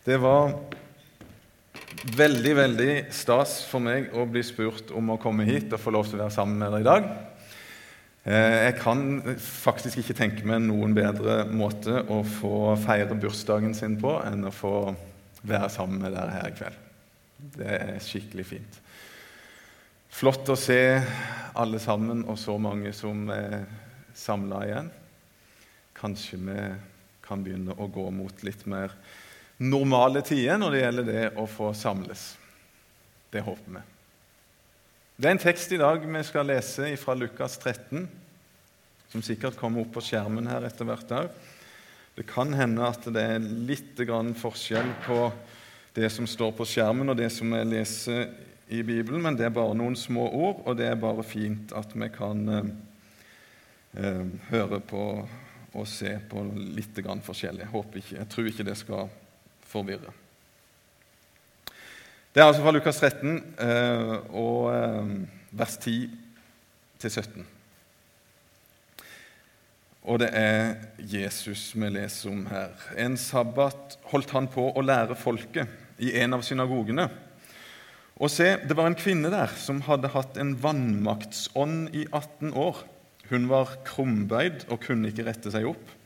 Det 0.00 0.16
var 0.16 0.54
veldig, 2.16 2.52
veldig 2.56 2.92
stas 3.12 3.58
for 3.68 3.84
meg 3.84 4.14
å 4.16 4.22
bli 4.24 4.40
spurt 4.46 4.88
om 4.96 5.12
å 5.12 5.18
komme 5.20 5.44
hit 5.44 5.74
og 5.76 5.82
få 5.82 5.92
lov 5.92 6.08
til 6.08 6.16
å 6.16 6.22
være 6.22 6.32
sammen 6.38 6.56
med 6.56 6.72
dere 6.72 6.80
i 6.80 6.88
dag. 6.88 7.10
Eh, 8.24 8.56
jeg 8.64 8.78
kan 8.80 9.04
faktisk 9.44 10.00
ikke 10.00 10.16
tenke 10.22 10.48
meg 10.48 10.64
noen 10.64 10.96
bedre 10.96 11.42
måte 11.52 12.00
å 12.08 12.22
få 12.24 12.78
feire 12.80 13.12
bursdagen 13.12 13.76
sin 13.76 13.98
på 14.00 14.16
enn 14.24 14.48
å 14.48 14.54
få 14.54 14.74
være 15.44 15.68
sammen 15.76 16.00
med 16.06 16.16
dere 16.16 16.38
her 16.38 16.48
i 16.48 16.56
kveld. 16.56 16.82
Det 17.60 17.70
er 17.76 18.02
skikkelig 18.04 18.48
fint. 18.56 18.82
Flott 20.08 20.48
å 20.48 20.56
se 20.56 20.80
alle 21.60 21.80
sammen 21.80 22.24
og 22.24 22.40
så 22.40 22.56
mange 22.56 22.96
som 22.96 23.28
er 23.36 23.66
samla 24.16 24.64
igjen. 24.64 24.94
Kanskje 25.92 26.40
vi 26.40 26.60
kan 27.28 27.44
begynne 27.44 27.76
å 27.76 27.92
gå 27.92 28.08
mot 28.16 28.48
litt 28.48 28.64
mer 28.64 28.96
normale 29.60 30.22
tider 30.24 30.58
når 30.60 30.72
det 30.72 30.82
gjelder 30.82 31.08
det 31.08 31.24
å 31.38 31.46
få 31.50 31.70
samles. 31.76 32.32
Det 33.30 33.42
håper 33.44 33.76
vi. 33.76 33.82
Det 35.20 35.28
er 35.28 35.36
en 35.36 35.42
tekst 35.42 35.72
i 35.76 35.80
dag 35.80 36.00
vi 36.00 36.22
skal 36.24 36.48
lese 36.48 36.88
fra 36.96 37.14
Lukas 37.14 37.58
13, 37.60 38.06
som 39.12 39.24
sikkert 39.24 39.58
kommer 39.60 39.84
opp 39.84 39.92
på 39.92 40.04
skjermen 40.06 40.48
her 40.48 40.64
etter 40.64 40.88
hvert 40.88 41.12
òg. 41.12 41.28
Det 42.16 42.24
kan 42.28 42.54
hende 42.56 42.88
at 42.88 43.04
det 43.12 43.22
er 43.36 43.44
litt 43.68 44.00
forskjell 44.40 44.88
på 45.04 45.28
det 45.94 46.08
som 46.10 46.26
står 46.26 46.54
på 46.56 46.64
skjermen, 46.64 47.12
og 47.12 47.18
det 47.18 47.28
som 47.34 47.52
jeg 47.52 47.68
leser 47.68 48.30
i 48.70 48.80
Bibelen, 48.86 49.20
men 49.22 49.36
det 49.36 49.48
er 49.48 49.54
bare 49.54 49.76
noen 49.76 49.96
små 49.98 50.24
ord, 50.30 50.62
og 50.64 50.78
det 50.78 50.88
er 50.88 51.00
bare 51.00 51.26
fint 51.26 51.72
at 51.76 51.92
vi 51.92 52.08
kan 52.14 52.48
eh, 52.48 52.72
eh 54.00 54.26
høre 54.50 54.80
på 54.80 55.04
og 55.70 55.86
se 55.86 56.16
på 56.30 56.42
litt 56.74 56.96
forskjellig. 57.22 57.66
Jeg, 57.66 57.84
ikke, 57.94 58.16
jeg 58.16 58.28
tror 58.28 58.46
ikke 58.48 58.66
det 58.66 58.76
skal 58.78 59.10
forvirre. 59.70 60.12
Det 62.30 62.42
er 62.42 62.46
altså 62.46 62.62
fra 62.62 62.74
Lukas 62.74 63.00
13 63.02 63.38
eh, 63.58 64.12
eh, 64.30 65.14
vers 65.50 65.78
10 65.82 65.96
til 67.02 67.10
17. 67.10 67.46
Og 70.10 70.20
det 70.22 70.30
er 70.32 70.76
Jesus 70.98 71.72
vi 71.74 71.90
leser 71.90 72.30
om 72.30 72.44
her. 72.48 72.76
En 72.98 73.18
sabbat 73.20 73.98
holdt 74.12 74.30
han 74.36 74.46
på 74.50 74.70
å 74.70 74.84
lære 74.84 75.18
folket 75.18 75.68
i 76.00 76.14
en 76.22 76.38
av 76.38 76.44
synagogene. 76.46 77.08
Og 78.20 78.30
se, 78.32 78.52
det 78.62 78.76
var 78.76 78.88
en 78.88 78.98
kvinne 78.98 79.30
der 79.32 79.52
som 79.58 79.82
hadde 79.86 80.12
hatt 80.14 80.38
en 80.40 80.54
vannmaktsånd 80.60 81.94
i 81.96 82.06
18 82.12 82.54
år. 82.54 82.84
Hun 83.30 83.46
var 83.50 83.78
krumbøyd 83.86 84.66
og 84.68 84.82
kunne 84.84 85.10
ikke 85.10 85.26
rette 85.28 85.52
seg 85.52 85.68
opp. 85.70 85.96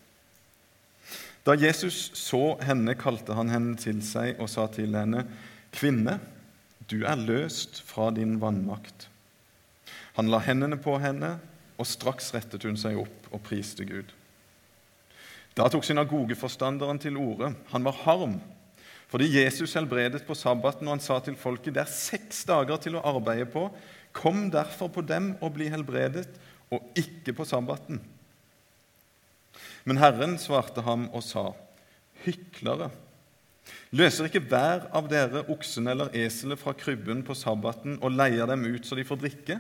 Da 1.44 1.54
Jesus 1.60 2.10
så 2.16 2.56
henne, 2.64 2.94
kalte 2.96 3.36
han 3.36 3.50
henne 3.52 3.74
til 3.76 4.00
seg 4.04 4.40
og 4.40 4.48
sa 4.48 4.66
til 4.72 4.96
henne, 4.96 5.26
'Kvinne, 5.74 6.20
du 6.90 7.04
er 7.04 7.20
løst 7.20 7.82
fra 7.84 8.10
din 8.10 8.38
vannmakt.' 8.40 9.08
Han 10.16 10.30
la 10.30 10.38
hendene 10.38 10.78
på 10.78 10.96
henne, 11.02 11.38
og 11.78 11.86
straks 11.86 12.32
rettet 12.34 12.62
hun 12.62 12.76
seg 12.78 12.96
opp 12.96 13.28
og 13.32 13.42
priste 13.42 13.84
Gud. 13.84 14.12
Da 15.58 15.66
tok 15.68 15.84
synagogeforstanderen 15.84 16.98
til 16.98 17.16
orde. 17.16 17.54
Han 17.72 17.84
var 17.84 18.02
harm 18.04 18.40
fordi 19.14 19.28
Jesus 19.36 19.74
helbredet 19.74 20.24
på 20.26 20.34
sabbaten, 20.34 20.88
og 20.88 20.96
han 20.96 21.00
sa 21.00 21.20
til 21.20 21.36
folket, 21.36 21.74
'Det 21.74 21.82
er 21.82 21.92
seks 21.92 22.44
dager 22.44 22.76
til 22.76 22.96
å 22.96 23.04
arbeide 23.04 23.46
på. 23.46 23.70
Kom 24.12 24.50
derfor 24.50 24.88
på 24.88 25.00
dem 25.02 25.36
og 25.40 25.54
bli 25.54 25.68
helbredet, 25.68 26.28
og 26.70 26.82
ikke 26.96 27.32
på 27.32 27.44
sabbaten.' 27.44 28.13
Men 29.84 30.00
Herren 30.00 30.38
svarte 30.40 30.84
ham 30.84 31.08
og 31.12 31.24
sa, 31.24 31.50
hyklere, 32.24 32.88
løser 33.96 34.28
ikke 34.28 34.44
hver 34.48 34.88
av 34.96 35.08
dere 35.12 35.44
oksen 35.52 35.88
eller 35.92 36.12
eselet 36.16 36.60
fra 36.60 36.74
krybben 36.76 37.22
på 37.24 37.36
sabbaten 37.36 37.98
og 38.00 38.16
leier 38.16 38.48
dem 38.50 38.64
ut 38.64 38.88
så 38.88 38.96
de 38.96 39.04
får 39.06 39.20
drikke? 39.20 39.58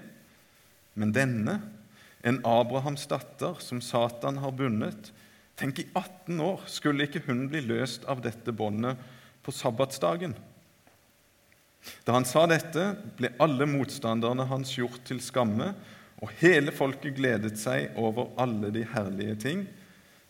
Men 0.96 1.12
denne, 1.14 1.58
en 2.24 2.40
Abrahams 2.48 3.04
datter 3.10 3.60
som 3.60 3.82
Satan 3.84 4.40
har 4.40 4.54
bundet, 4.56 5.12
tenk 5.60 5.82
i 5.82 5.88
18 5.92 6.40
år 6.42 6.64
skulle 6.72 7.06
ikke 7.06 7.26
hun 7.28 7.44
bli 7.52 7.60
løst 7.66 8.06
av 8.10 8.24
dette 8.24 8.54
båndet 8.56 9.00
på 9.44 9.52
sabbatsdagen? 9.52 10.32
Da 12.08 12.14
han 12.16 12.24
sa 12.24 12.46
dette, 12.48 12.94
ble 13.18 13.34
alle 13.44 13.68
motstanderne 13.68 14.46
hans 14.48 14.72
gjort 14.78 15.02
til 15.04 15.20
skamme, 15.20 15.74
og 16.24 16.32
hele 16.40 16.72
folket 16.72 17.18
gledet 17.18 17.58
seg 17.60 17.92
over 18.00 18.30
alle 18.40 18.70
de 18.72 18.86
herlige 18.88 19.36
ting 19.42 19.66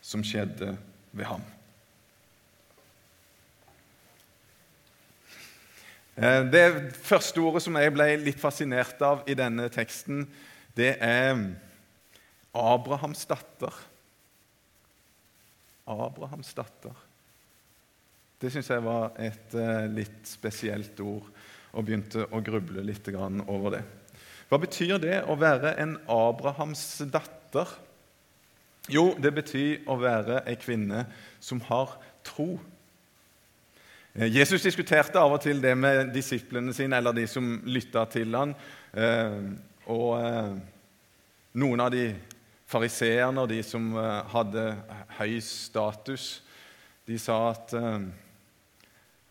som 0.05 0.25
skjedde 0.27 0.75
ved 1.17 1.29
ham. 1.31 1.45
Eh, 6.15 6.43
det 6.53 6.67
første 7.03 7.41
ordet 7.43 7.65
som 7.65 7.79
jeg 7.81 7.95
ble 7.95 8.11
litt 8.23 8.43
fascinert 8.43 9.01
av 9.03 9.25
i 9.31 9.37
denne 9.39 9.71
teksten, 9.73 10.27
det 10.77 10.95
er 11.03 11.41
Abrahams 12.55 13.25
datter. 13.31 13.75
Abrahams 15.91 16.53
datter. 16.57 16.95
Det 18.39 18.53
syns 18.53 18.71
jeg 18.71 18.85
var 18.85 19.17
et 19.23 19.57
eh, 19.57 19.89
litt 19.91 20.29
spesielt 20.29 21.01
ord, 21.03 21.27
og 21.75 21.87
begynte 21.87 22.29
å 22.31 22.43
gruble 22.45 22.85
litt 22.87 23.09
over 23.17 23.79
det. 23.79 23.83
Hva 24.47 24.61
betyr 24.63 25.01
det 25.03 25.17
å 25.27 25.35
være 25.41 25.75
en 25.83 25.97
Abrahams 26.07 26.85
datter? 27.11 27.67
Jo, 28.93 29.15
det 29.17 29.31
betyr 29.33 29.87
å 29.89 29.95
være 29.97 30.43
ei 30.45 30.59
kvinne 30.61 31.07
som 31.41 31.63
har 31.71 31.95
tro. 32.27 32.59
Eh, 34.13 34.29
Jesus 34.29 34.63
diskuterte 34.67 35.17
av 35.17 35.33
og 35.33 35.41
til 35.41 35.63
det 35.65 35.73
med 35.79 36.13
disiplene 36.13 36.75
sine, 36.77 36.99
eller 37.01 37.17
de 37.17 37.25
som 37.31 37.63
lytta 37.65 38.05
til 38.13 38.37
han. 38.37 38.53
Eh, 38.93 39.39
og 39.89 40.11
eh, 40.19 40.53
noen 41.57 41.81
av 41.81 41.95
de 41.97 42.11
fariseerne 42.69 43.41
og 43.41 43.49
de 43.49 43.63
som 43.65 43.89
hadde 44.33 44.67
høy 45.17 45.39
status, 45.45 46.43
de 47.07 47.17
sa 47.21 47.37
at 47.53 47.75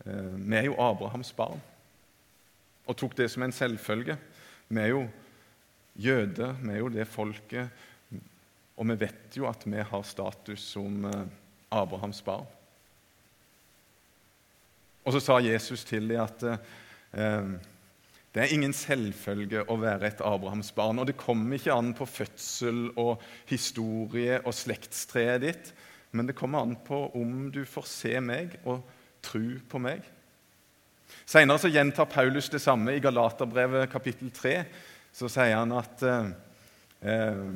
vi 0.06 0.56
er 0.56 0.68
jo 0.69 0.78
Abrahams 0.80 1.34
barn, 1.36 1.59
og 2.86 2.96
tok 2.96 3.18
det 3.18 3.28
som 3.34 3.44
en 3.44 3.56
selvfølge. 3.56 4.16
Vi 4.69 4.80
er 4.80 4.94
jo 4.94 5.02
jøder, 6.00 6.53
vi 6.62 6.75
er 6.75 6.80
jo 6.80 6.94
det 6.94 7.09
folket 7.09 7.84
og 8.73 8.89
vi 8.89 8.97
vet 9.06 9.38
jo 9.38 9.45
at 9.50 9.66
vi 9.67 9.81
har 9.85 10.07
status 10.07 10.63
som 10.73 11.06
eh, 11.06 11.25
Abrahams 11.73 12.22
barn. 12.25 12.47
Og 15.03 15.16
så 15.16 15.19
sa 15.19 15.38
Jesus 15.44 15.84
til 15.85 16.07
dem 16.09 16.23
at 16.23 16.45
eh, 16.47 17.53
det 18.33 18.41
er 18.41 18.53
ingen 18.56 18.73
selvfølge 18.73 19.66
å 19.69 19.78
være 19.78 20.09
et 20.09 20.23
Abrahams 20.25 20.72
barn. 20.73 21.01
Og 21.01 21.09
det 21.09 21.19
kommer 21.19 21.59
ikke 21.59 21.75
an 21.75 21.91
på 21.97 22.07
fødsel 22.09 22.88
og 22.97 23.22
historie 23.51 24.39
og 24.41 24.56
slektstreet 24.57 25.44
ditt, 25.44 25.69
men 26.13 26.29
det 26.29 26.38
kommer 26.38 26.66
an 26.66 26.73
på 26.85 27.06
om 27.17 27.51
du 27.53 27.62
får 27.69 27.85
se 27.89 28.16
meg 28.22 28.57
og 28.63 28.81
tro 29.23 29.44
på 29.69 29.81
meg. 29.81 30.01
Senere 31.29 31.69
gjentar 31.69 32.09
Paulus 32.09 32.50
det 32.50 32.62
samme 32.63 32.95
i 32.95 33.03
Galaterbrevet 33.03 33.91
kapittel 33.91 34.33
3. 34.33 34.56
Så 35.13 35.29
sier 35.29 35.59
han 35.59 35.78
at 35.78 36.03
eh, 36.09 36.33
eh 37.13 37.47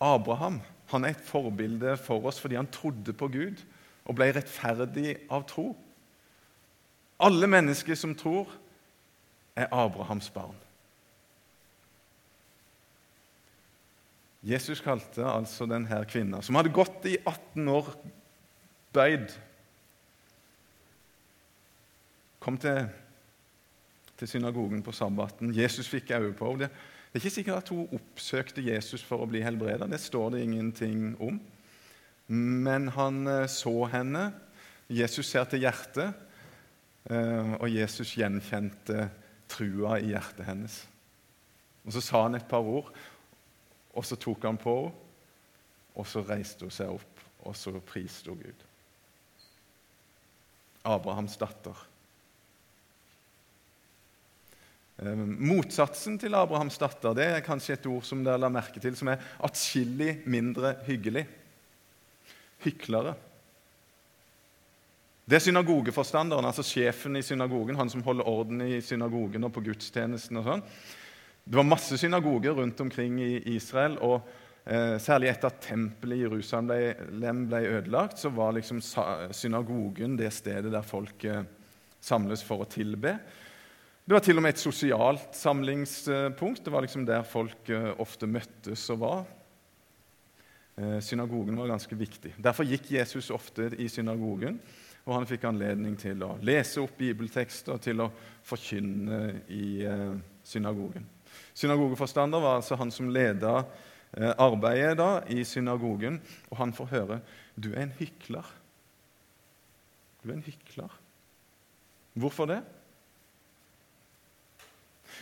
Abraham 0.00 0.60
han 0.88 1.04
er 1.04 1.12
et 1.12 1.24
forbilde 1.24 1.96
for 2.00 2.24
oss 2.28 2.38
fordi 2.40 2.56
han 2.56 2.70
trodde 2.72 3.12
på 3.12 3.28
Gud 3.32 3.60
og 4.08 4.16
ble 4.16 4.30
rettferdig 4.32 5.18
av 5.28 5.44
tro. 5.50 5.72
Alle 7.20 7.48
mennesker 7.50 7.98
som 7.98 8.14
tror, 8.16 8.48
er 9.58 9.68
Abrahams 9.74 10.30
barn. 10.30 10.54
Jesus 14.46 14.80
kalte 14.80 15.26
altså 15.26 15.66
denne 15.66 15.98
kvinna, 16.08 16.40
som 16.46 16.54
hadde 16.56 16.72
gått 16.72 17.04
i 17.10 17.16
18 17.18 17.68
år 17.74 17.92
bøyd 18.94 19.34
Kom 22.38 22.54
til, 22.56 22.86
til 24.16 24.28
synagogen 24.30 24.78
på 24.86 24.92
sabbaten. 24.94 25.50
Jesus 25.52 25.88
fikk 25.90 26.14
øye 26.16 26.30
på 26.38 26.52
henne. 26.52 26.68
Det 27.08 27.16
er 27.16 27.24
ikke 27.24 27.34
sikkert 27.38 27.62
at 27.62 27.70
hun 27.72 27.88
oppsøkte 27.96 28.62
Jesus 28.64 29.02
for 29.04 29.24
å 29.24 29.28
bli 29.30 29.40
helbreda. 29.40 29.88
Det 29.88 30.00
står 30.00 30.34
det 30.34 30.42
ingenting 30.44 31.14
om. 31.24 31.38
Men 32.28 32.90
han 32.92 33.22
eh, 33.26 33.46
så 33.48 33.72
henne. 33.88 34.28
Jesus 34.92 35.30
ser 35.32 35.48
til 35.48 35.64
hjertet, 35.64 36.12
eh, 37.08 37.54
og 37.56 37.68
Jesus 37.72 38.12
gjenkjente 38.16 39.08
trua 39.48 39.96
i 40.00 40.12
hjertet 40.12 40.44
hennes. 40.48 40.78
Og 41.88 41.96
Så 41.96 42.04
sa 42.04 42.22
han 42.26 42.36
et 42.36 42.48
par 42.48 42.64
ord, 42.64 42.92
og 43.96 44.04
så 44.04 44.16
tok 44.20 44.44
han 44.44 44.60
på 44.60 44.78
henne, 44.84 45.04
og 45.98 46.06
så 46.06 46.20
reiste 46.22 46.62
hun 46.62 46.70
seg 46.70 46.92
opp, 46.94 47.22
og 47.42 47.56
så 47.58 47.72
priste 47.82 48.30
hun 48.30 48.38
Gud. 48.38 48.60
Abrahams 50.86 51.34
datter. 51.40 51.87
Motsatsen 54.98 56.16
til 56.18 56.34
Abrahams 56.34 56.78
datter 56.80 57.14
det 57.14 57.26
er 57.30 57.44
kanskje 57.46 57.76
et 57.76 57.86
ord 57.86 58.02
som 58.06 58.24
dere 58.26 58.40
la 58.42 58.50
merke 58.50 58.80
til, 58.82 58.96
som 58.98 59.12
er 59.12 59.22
atskillig 59.46 60.24
mindre 60.26 60.74
hyggelig. 60.88 61.22
Hyklere. 62.64 63.14
Det 65.28 65.36
er 65.36 65.44
synagogeforstanderen, 65.44 66.48
altså 66.48 66.64
sjefen 66.64 67.18
i 67.20 67.22
synagogen, 67.22 67.76
han 67.76 67.90
som 67.92 68.02
holder 68.02 68.26
orden 68.26 68.62
i 68.64 68.80
synagogen 68.82 69.44
og 69.46 69.52
på 69.54 69.62
gudstjenesten. 69.68 70.40
og 70.40 70.46
sånn. 70.46 70.62
Det 71.44 71.56
var 71.56 71.68
masse 71.68 71.98
synagoger 72.00 72.56
rundt 72.56 72.80
omkring 72.80 73.20
i 73.22 73.34
Israel. 73.54 73.98
og 74.00 74.22
eh, 74.64 74.96
Særlig 74.98 75.28
etter 75.30 75.52
at 75.52 75.60
tempelet 75.62 76.18
i 76.18 76.24
Jerusalem 76.24 76.70
ble, 76.72 77.34
ble 77.44 77.60
ødelagt, 77.76 78.18
så 78.18 78.32
var 78.32 78.56
liksom 78.56 78.80
synagogen 79.36 80.16
det 80.16 80.32
stedet 80.32 80.72
der 80.72 80.82
folk 80.82 81.28
eh, 81.28 81.44
samles 82.00 82.42
for 82.42 82.64
å 82.64 82.70
tilbe. 82.72 83.18
Det 84.08 84.14
var 84.16 84.22
til 84.24 84.38
og 84.40 84.40
med 84.40 84.54
et 84.54 84.60
sosialt 84.62 85.34
samlingspunkt. 85.36 86.62
Det 86.64 86.72
var 86.72 86.80
liksom 86.80 87.02
der 87.04 87.26
folk 87.28 87.68
eh, 87.68 87.90
ofte 88.00 88.24
møttes 88.24 88.86
og 88.94 89.02
var. 89.02 89.18
Eh, 90.80 90.94
synagogen 91.04 91.58
var 91.60 91.68
ganske 91.68 91.98
viktig. 92.00 92.32
Derfor 92.40 92.64
gikk 92.64 92.88
Jesus 92.94 93.28
ofte 93.28 93.66
i 93.76 93.84
synagogen 93.92 94.56
og 95.04 95.12
han 95.12 95.28
fikk 95.28 95.44
anledning 95.50 95.98
til 96.00 96.24
å 96.24 96.30
lese 96.40 96.80
opp 96.80 96.94
bibeltekster, 96.96 97.76
til 97.84 98.00
å 98.00 98.06
forkynne 98.48 99.20
i 99.52 99.84
eh, 99.84 100.16
synagogen. 100.40 101.04
Synagogeforstander 101.52 102.40
var 102.40 102.62
altså 102.62 102.80
han 102.80 102.94
som 102.94 103.12
leda 103.12 103.58
arbeidet 104.40 104.96
da, 104.96 105.10
i 105.28 105.44
synagogen, 105.44 106.16
og 106.48 106.62
han 106.62 106.72
får 106.72 106.90
høre 106.94 107.20
du 107.60 107.74
er 107.74 107.84
en 107.84 107.96
hykler. 108.00 108.56
Du 110.24 110.30
er 110.30 110.38
en 110.38 110.46
hykler. 110.48 110.96
Hvorfor 112.16 112.48
det? 112.48 112.62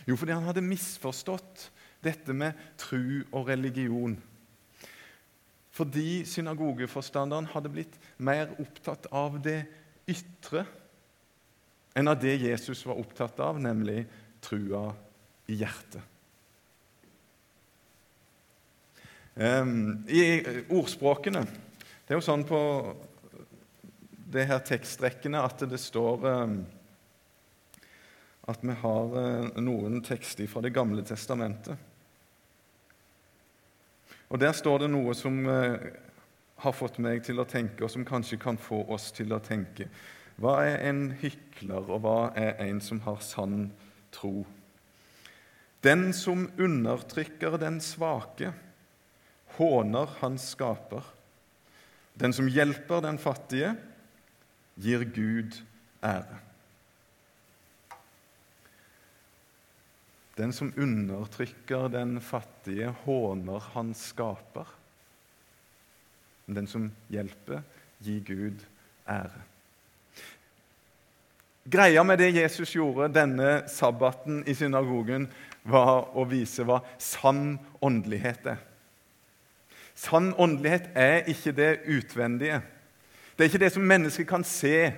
Jo, 0.07 0.15
fordi 0.17 0.37
han 0.37 0.47
hadde 0.47 0.63
misforstått 0.63 1.71
dette 2.05 2.35
med 2.37 2.55
tru 2.79 3.25
og 3.35 3.49
religion. 3.49 4.15
Fordi 5.77 6.25
synagogeforstanderen 6.29 7.51
hadde 7.53 7.73
blitt 7.73 7.97
mer 8.17 8.55
opptatt 8.63 9.09
av 9.13 9.41
det 9.45 9.61
ytre 10.09 10.65
enn 11.97 12.09
av 12.09 12.21
det 12.21 12.37
Jesus 12.39 12.85
var 12.87 13.01
opptatt 13.01 13.41
av, 13.41 13.59
nemlig 13.61 14.05
trua 14.45 14.91
i 15.51 15.59
hjertet. 15.61 16.01
I 19.37 20.23
ordspråkene 20.73 21.43
Det 21.45 22.15
er 22.15 22.17
jo 22.17 22.25
sånn 22.25 22.47
på 22.49 22.59
det 24.33 24.47
her 24.49 24.63
tekstrekkene 24.65 25.43
at 25.45 25.61
det 25.69 25.81
står 25.83 26.25
at 28.47 28.63
vi 28.63 28.75
har 28.83 29.17
eh, 29.21 29.61
noen 29.63 30.01
tekster 30.07 30.47
fra 30.51 30.63
Det 30.63 30.75
gamle 30.75 31.03
testamentet. 31.07 31.77
Og 34.29 34.39
Der 34.43 34.53
står 34.53 34.85
det 34.85 34.91
noe 34.91 35.15
som 35.15 35.39
eh, 35.51 35.89
har 36.63 36.75
fått 36.75 36.99
meg 37.03 37.25
til 37.27 37.41
å 37.43 37.49
tenke, 37.49 37.85
og 37.85 37.91
som 37.93 38.07
kanskje 38.07 38.39
kan 38.43 38.59
få 38.59 38.85
oss 38.93 39.11
til 39.15 39.35
å 39.35 39.43
tenke. 39.43 39.89
Hva 40.41 40.61
er 40.67 40.81
en 40.89 41.11
hykler, 41.21 41.85
og 41.89 42.03
hva 42.05 42.19
er 42.37 42.59
en 42.67 42.81
som 42.85 43.01
har 43.07 43.21
sann 43.25 43.71
tro? 44.15 44.45
Den 45.85 46.11
som 46.17 46.49
undertrykker 46.59 47.59
den 47.61 47.81
svake, 47.85 48.53
håner 49.57 50.17
hans 50.21 50.51
skaper. 50.55 51.05
Den 52.17 52.35
som 52.37 52.49
hjelper 52.49 53.05
den 53.05 53.21
fattige, 53.21 53.75
gir 54.81 55.05
Gud 55.09 55.61
ære. 56.05 56.46
Den 60.37 60.53
som 60.53 60.73
undertrykker 60.77 61.89
den 61.89 62.21
fattige, 62.21 62.93
håner 63.05 63.63
hans 63.73 64.03
skaper. 64.13 64.69
Den 66.47 66.69
som 66.69 66.91
hjelper, 67.09 67.63
gir 68.05 68.21
Gud 68.21 68.65
ære. 69.09 69.43
Greia 71.67 72.05
med 72.07 72.21
det 72.21 72.29
Jesus 72.37 72.77
gjorde 72.77 73.09
denne 73.11 73.65
sabbaten 73.67 74.45
i 74.47 74.55
synagogen, 74.55 75.27
var 75.67 76.13
å 76.15 76.23
vise 76.31 76.63
hva 76.63 76.79
sann 77.03 77.57
åndelighet 77.83 78.53
er. 78.53 78.61
Sann 79.97 80.31
åndelighet 80.37 80.93
er 80.95 81.27
ikke 81.33 81.57
det 81.57 81.73
utvendige. 81.89 82.61
Det 83.35 83.45
er 83.45 83.51
ikke 83.51 83.65
det 83.65 83.73
som 83.75 83.89
mennesker 83.89 84.29
kan 84.29 84.45
se 84.47 84.93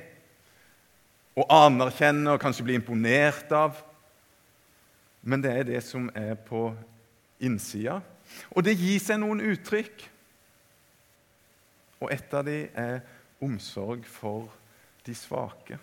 og 1.38 1.46
anerkjenne 1.54 2.34
og 2.34 2.42
kanskje 2.42 2.66
bli 2.66 2.76
imponert 2.76 3.54
av 3.54 3.78
men 5.22 5.42
det 5.42 5.52
er 5.52 5.66
det 5.68 5.82
som 5.84 6.08
er 6.16 6.34
på 6.34 6.68
innsida. 7.42 7.98
Og 8.54 8.64
det 8.64 8.76
gir 8.78 8.98
seg 9.02 9.20
noen 9.22 9.42
uttrykk. 9.42 10.04
Og 11.98 12.12
et 12.14 12.34
av 12.34 12.46
dem 12.46 12.78
er 12.78 13.00
omsorg 13.42 14.04
for 14.06 14.48
de 15.06 15.14
svake. 15.16 15.78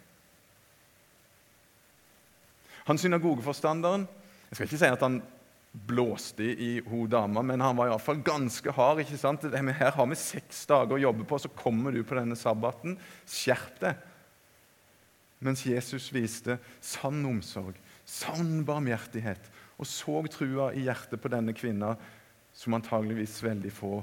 Han 2.85 2.99
synagogeforstanderen 3.01 4.05
Jeg 4.49 4.55
skal 4.55 4.67
ikke 4.67 4.77
si 4.77 4.89
at 4.93 5.01
han 5.01 5.21
blåste 5.87 6.45
i 6.45 6.77
hun 6.85 7.09
dama, 7.09 7.41
men 7.43 7.59
han 7.59 7.75
var 7.75 7.89
iallfall 7.89 8.21
ganske 8.23 8.71
hard. 8.71 9.01
ikke 9.01 9.17
sant? 9.19 9.43
Her 9.43 9.91
har 9.91 10.07
vi 10.07 10.15
seks 10.15 10.61
dager 10.69 10.95
å 10.95 11.01
jobbe 11.01 11.25
på, 11.27 11.39
så 11.41 11.51
kommer 11.51 11.91
du 11.91 12.03
på 12.03 12.15
denne 12.15 12.37
sabbaten. 12.39 12.95
Skjerp 13.27 13.81
deg! 13.81 14.03
Mens 15.43 15.65
Jesus 15.67 16.07
viste 16.13 16.57
sann 16.79 17.19
omsorg, 17.27 17.75
Sann 18.05 18.63
barmhjertighet. 18.65 19.49
Og 19.81 19.89
så 19.89 20.21
trua 20.31 20.71
i 20.73 20.85
hjertet 20.85 21.21
på 21.21 21.31
denne 21.31 21.55
kvinna 21.57 21.95
som 22.55 22.77
antageligvis 22.77 23.41
veldig 23.43 23.71
få 23.73 23.97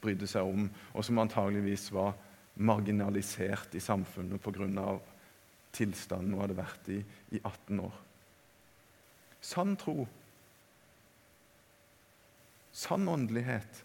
brydde 0.00 0.28
seg 0.30 0.46
om, 0.46 0.68
og 0.94 1.04
som 1.04 1.18
antageligvis 1.20 1.90
var 1.92 2.14
marginalisert 2.58 3.74
i 3.74 3.82
samfunnet 3.82 4.42
pga. 4.42 4.98
tilstanden 5.72 6.32
hun 6.32 6.40
hadde 6.40 6.56
vært 6.56 6.88
i 6.88 7.02
i 7.36 7.40
18 7.42 7.80
år. 7.80 7.98
Sann 9.40 9.76
tro. 9.76 10.06
Sann 12.72 13.08
åndelighet. 13.08 13.84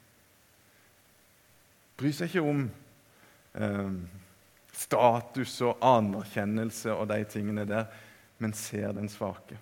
Bryr 1.98 2.16
seg 2.16 2.32
ikke 2.32 2.46
om 2.50 2.64
eh, 3.54 3.92
status 4.74 5.60
og 5.62 5.84
anerkjennelse 5.86 6.96
og 6.96 7.08
de 7.12 7.20
tingene 7.30 7.68
der 7.70 7.92
men 8.44 8.56
ser 8.58 8.92
den 8.96 9.08
svake. 9.12 9.56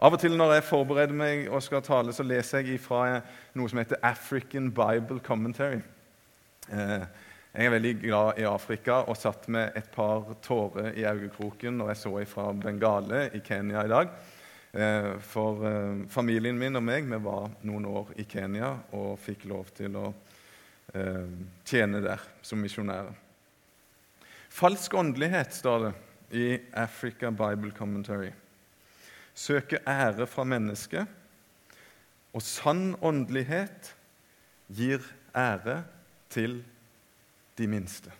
Av 0.00 0.14
og 0.16 0.20
til 0.22 0.32
når 0.32 0.54
jeg 0.54 0.64
forbereder 0.64 1.16
meg 1.16 1.48
og 1.52 1.60
skal 1.60 1.82
tale, 1.84 2.12
så 2.16 2.24
leser 2.24 2.64
jeg 2.64 2.80
fra 2.80 3.20
noe 3.56 3.68
som 3.68 3.80
heter 3.82 4.00
African 4.06 4.70
Bible 4.72 5.20
Commentary. 5.24 5.82
Eh, 6.72 7.04
jeg 7.50 7.66
er 7.66 7.74
veldig 7.74 7.92
glad 8.00 8.40
i 8.40 8.46
Afrika 8.48 9.02
og 9.10 9.18
satt 9.20 9.48
med 9.52 9.76
et 9.76 9.90
par 9.92 10.24
tårer 10.40 10.94
i 10.96 11.04
øyekroken 11.04 11.76
når 11.80 11.92
jeg 11.92 12.00
så 12.04 12.14
fra 12.30 12.48
Bengale 12.56 13.26
i 13.36 13.42
Kenya 13.44 13.84
i 13.84 13.92
dag. 13.92 14.12
Eh, 14.72 15.12
for 15.20 15.66
eh, 15.68 16.04
familien 16.08 16.56
min 16.56 16.80
og 16.80 16.86
meg 16.86 17.08
vi 17.10 17.20
var 17.20 17.50
noen 17.68 17.88
år 17.90 18.14
i 18.22 18.24
Kenya 18.24 18.76
og 18.96 19.18
fikk 19.20 19.48
lov 19.52 19.72
til 19.76 20.00
å 20.00 20.10
tjene 20.90 22.00
der 22.02 22.22
som 22.42 22.58
misjonærer. 22.58 23.12
Falsk 24.50 24.96
åndelighet, 24.98 25.52
står 25.54 25.84
det 25.84 25.92
i 26.30 26.58
Africa 26.72 27.30
Bible 27.30 27.70
Commentary. 27.70 28.30
Søker 29.34 29.78
ære 29.88 30.26
fra 30.26 30.44
mennesket, 30.44 31.06
og 32.32 32.42
sann 32.42 32.94
åndelighet 33.02 33.94
gir 34.70 35.02
ære 35.34 35.82
til 36.30 36.64
de 37.58 37.66
minste. 37.66 38.12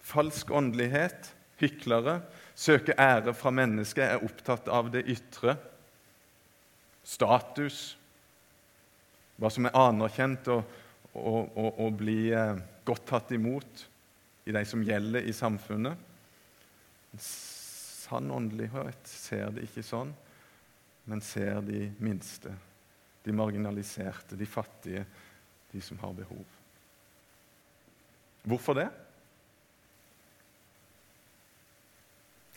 Falsk 0.00 0.50
åndelighet, 0.50 1.34
hyklere, 1.60 2.20
søker 2.54 2.94
ære 2.98 3.34
fra 3.34 3.50
mennesket, 3.50 4.04
er 4.04 4.24
opptatt 4.24 4.68
av 4.68 4.90
det 4.94 5.04
ytre. 5.10 5.56
Status, 7.06 7.98
hva 9.36 9.50
som 9.52 9.68
er 9.68 9.78
anerkjent 9.78 10.48
og, 10.50 10.64
og, 11.14 11.52
og, 11.54 11.70
og 11.86 11.98
bli 12.00 12.30
eh, 12.34 12.58
godt 12.86 13.06
tatt 13.10 13.32
imot 13.34 13.86
i 14.46 14.54
de 14.54 14.62
som 14.68 14.84
gjelder 14.86 15.26
i 15.26 15.34
samfunnet. 15.34 15.98
Sann 17.18 18.30
åndelighet 18.30 19.08
ser 19.10 19.50
det 19.54 19.66
ikke 19.66 19.84
sånn, 19.86 20.12
men 21.10 21.22
ser 21.24 21.58
de 21.66 21.88
minste, 22.02 22.52
de 23.26 23.34
marginaliserte, 23.34 24.38
de 24.38 24.46
fattige, 24.46 25.02
de 25.72 25.82
som 25.82 25.98
har 26.02 26.14
behov. 26.14 26.44
Hvorfor 28.46 28.78
det? 28.78 28.86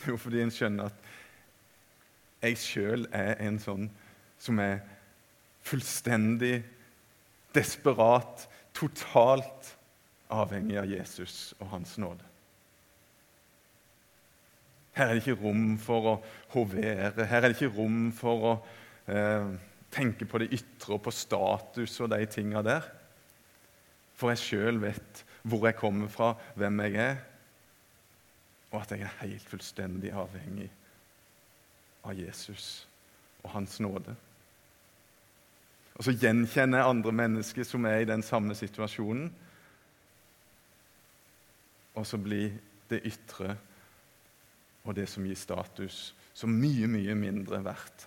Jo, 0.06 0.16
fordi 0.22 0.44
en 0.44 0.54
skjønner 0.54 0.92
at 0.92 1.10
jeg 2.46 2.60
sjøl 2.62 3.08
er 3.12 3.42
en 3.44 3.58
sånn 3.60 3.90
som 4.40 4.62
er 4.64 4.78
fullstendig 5.66 6.62
desperat, 7.58 8.46
totalt 8.78 9.74
avhengig 10.30 10.78
av 10.78 10.90
Jesus 10.90 11.54
og 11.60 11.72
hans 11.74 11.96
nåde. 12.02 12.26
Her 14.98 15.10
er 15.10 15.16
det 15.16 15.24
ikke 15.24 15.42
rom 15.42 15.78
for 15.82 16.08
å 16.12 16.14
hovere, 16.54 17.26
her 17.26 17.44
er 17.44 17.48
det 17.48 17.56
ikke 17.56 17.76
rom 17.78 18.10
for 18.16 18.46
å 18.50 18.54
eh, 19.10 19.52
tenke 19.94 20.28
på 20.28 20.42
det 20.42 20.52
ytre 20.58 20.98
og 20.98 21.04
på 21.06 21.14
status 21.14 22.00
og 22.04 22.12
de 22.14 22.26
tinga 22.30 22.64
der. 22.66 22.96
for 24.20 24.34
jeg 24.34 24.44
sjøl 24.44 24.82
vet 24.82 25.24
hvor 25.48 25.64
jeg 25.66 25.78
kommer 25.80 26.10
fra, 26.12 26.34
hvem 26.60 26.82
jeg 26.84 26.96
er, 27.00 27.22
og 28.72 28.82
at 28.82 28.92
jeg 28.92 29.02
er 29.02 29.22
helt 29.22 29.50
fullstendig 29.50 30.12
avhengig 30.12 30.68
av 32.04 32.18
Jesus 32.20 32.88
og 33.44 33.54
Hans 33.54 33.80
nåde. 33.80 34.16
Og 35.96 36.04
så 36.04 36.12
gjenkjenner 36.12 36.80
jeg 36.80 36.92
andre 36.92 37.12
mennesker 37.12 37.64
som 37.68 37.86
er 37.86 38.04
i 38.04 38.08
den 38.08 38.22
samme 38.24 38.56
situasjonen. 38.56 39.32
Og 42.00 42.08
så 42.08 42.20
blir 42.22 42.54
det 42.90 43.04
ytre 43.08 43.58
og 44.88 44.96
det 44.96 45.06
som 45.12 45.26
gir 45.28 45.38
status, 45.38 46.14
så 46.34 46.48
mye, 46.48 46.88
mye 46.88 47.14
mindre 47.20 47.60
verdt. 47.62 48.06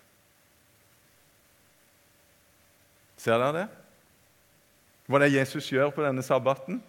Ser 3.20 3.38
dere 3.38 3.52
det? 3.54 3.66
Hva 5.06 5.20
det 5.20 5.34
Jesus 5.34 5.68
gjør 5.70 5.92
på 5.94 6.02
denne 6.02 6.25
sabbaten? 6.25 6.80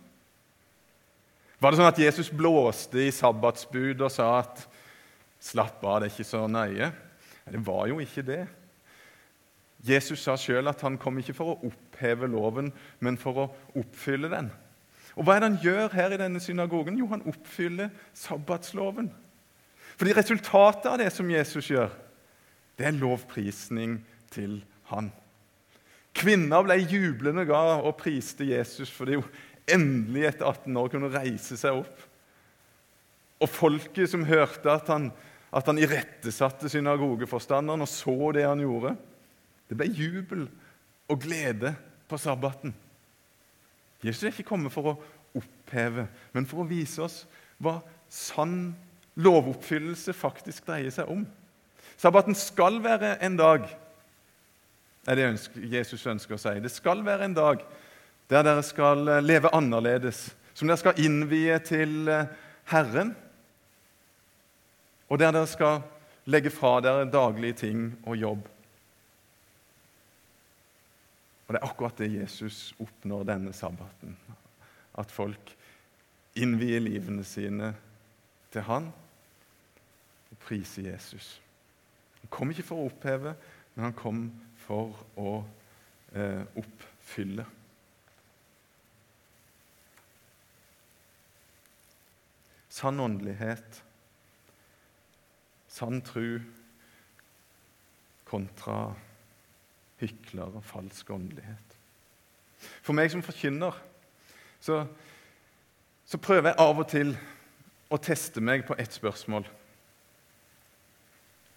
Var 1.59 1.71
det 1.71 1.79
sånn 1.79 1.91
at 1.91 2.01
Jesus 2.01 2.31
blåste 2.33 3.03
i 3.03 3.11
sabbatsbud 3.13 4.01
og 4.01 4.11
sa 4.11 4.39
at 4.39 4.65
'slapp 5.43 5.83
av, 5.83 5.99
det 5.99 6.09
er 6.09 6.15
ikke 6.15 6.31
så 6.31 6.47
nøye'? 6.47 6.91
Det 7.51 7.65
var 7.67 7.87
jo 7.87 7.99
ikke 7.99 8.23
det. 8.23 8.47
Jesus 9.83 10.23
sa 10.23 10.37
sjøl 10.39 10.67
at 10.71 10.81
han 10.81 10.97
kom 10.97 11.17
ikke 11.19 11.35
for 11.35 11.53
å 11.53 11.67
oppheve 11.67 12.27
loven, 12.31 12.71
men 12.99 13.17
for 13.19 13.39
å 13.43 13.49
oppfylle 13.75 14.31
den. 14.31 14.51
Og 15.13 15.25
Hva 15.25 15.35
er 15.35 15.43
det 15.43 15.49
han 15.51 15.61
gjør 15.61 15.93
her 15.93 16.15
i 16.15 16.19
denne 16.21 16.41
synagogen? 16.41 16.97
Jo, 16.97 17.07
han 17.11 17.25
oppfyller 17.29 17.91
sabbatsloven. 18.17 19.11
Fordi 19.93 20.15
resultatet 20.17 20.89
av 20.89 20.97
det 21.01 21.11
som 21.13 21.29
Jesus 21.29 21.69
gjør, 21.69 21.91
det 22.77 22.87
er 22.89 22.97
lovprisning 22.97 23.99
til 24.33 24.57
han. 24.89 25.11
Kvinner 26.13 26.65
ble 26.65 26.79
jublende 26.81 27.45
glad 27.49 27.85
og 27.85 27.97
priste 28.01 28.45
Jesus 28.45 28.91
fordi 28.93 29.17
hun 29.19 29.29
endelig 29.69 30.27
etter 30.29 30.49
18 30.49 30.77
år 30.81 30.91
kunne 30.93 31.13
reise 31.13 31.57
seg 31.59 31.83
opp. 31.83 32.03
Og 33.43 33.49
folket 33.49 34.11
som 34.11 34.25
hørte 34.27 34.71
at 34.71 34.89
han, 34.91 35.09
at 35.53 35.69
han 35.69 35.81
irettesatte 35.81 36.69
synagogeforstanderen 36.71 37.85
og 37.85 37.89
så 37.89 38.17
det 38.35 38.45
han 38.47 38.61
gjorde, 38.63 38.95
det 39.69 39.77
ble 39.79 39.89
jubel 39.89 40.47
og 41.09 41.21
glede 41.23 41.73
på 42.09 42.19
sabbaten. 42.21 42.73
Jesus 44.03 44.23
er 44.23 44.33
ikke 44.33 44.49
kommet 44.51 44.73
for 44.73 44.93
å 44.93 44.97
oppheve, 45.39 46.07
men 46.33 46.47
for 46.49 46.63
å 46.63 46.67
vise 46.69 47.01
oss 47.03 47.23
hva 47.63 47.79
sann 48.11 48.73
lovoppfyllelse 49.15 50.13
faktisk 50.17 50.67
dreier 50.67 50.93
seg 50.93 51.09
om. 51.09 51.23
Sabbaten 51.97 52.35
skal 52.37 52.81
være 52.83 53.15
en 53.23 53.37
dag 53.39 53.69
er 55.07 55.19
det 55.19 55.25
Jesus 55.71 56.05
ønsker 56.07 56.37
å 56.37 56.39
si. 56.39 56.53
Det 56.63 56.71
skal 56.71 57.03
være 57.05 57.27
en 57.27 57.35
dag 57.35 57.63
der 58.31 58.45
dere 58.45 58.63
skal 58.63 59.07
eh, 59.11 59.23
leve 59.23 59.51
annerledes, 59.53 60.29
som 60.55 60.69
dere 60.69 60.79
skal 60.79 60.99
innvie 61.03 61.57
til 61.65 62.07
eh, 62.07 62.29
Herren, 62.71 63.11
og 65.11 65.19
der 65.19 65.35
dere 65.35 65.49
skal 65.51 65.83
legge 66.31 66.53
fra 66.53 66.77
dere 66.81 67.09
daglige 67.11 67.59
ting 67.65 67.89
og 68.07 68.15
jobb. 68.17 68.47
Og 71.47 71.53
Det 71.53 71.59
er 71.59 71.67
akkurat 71.67 71.97
det 71.99 72.13
Jesus 72.13 72.73
oppnår 72.79 73.25
denne 73.27 73.53
sabbaten. 73.53 74.15
At 74.95 75.11
folk 75.11 75.55
innvier 76.39 76.79
livene 76.79 77.23
sine 77.27 77.73
til 78.53 78.65
Han 78.69 78.87
og 80.31 80.37
priser 80.45 80.91
Jesus. 80.91 81.41
Han 82.21 82.31
kom 82.31 82.53
ikke 82.53 82.65
for 82.65 82.79
å 82.79 82.87
oppheve, 82.87 83.35
men 83.75 83.89
han 83.89 83.97
kom 83.97 84.23
for 84.63 84.95
å 85.19 85.33
eh, 86.15 86.45
oppfylle. 86.57 87.45
Sann 92.73 93.01
åndelighet, 93.03 93.83
sann 95.69 96.01
tru 96.05 96.39
kontra 98.25 98.77
hykler 100.03 100.59
og 100.59 100.65
falsk 100.67 101.09
åndelighet. 101.15 101.77
For 102.83 102.95
meg 102.95 103.11
som 103.11 103.23
forkynner 103.25 103.75
så, 104.63 104.83
så 106.07 106.19
prøver 106.21 106.51
jeg 106.51 106.61
av 106.63 106.79
og 106.79 106.87
til 106.91 107.15
å 107.93 107.99
teste 108.01 108.41
meg 108.43 108.65
på 108.67 108.77
ett 108.79 108.95
spørsmål 108.95 109.47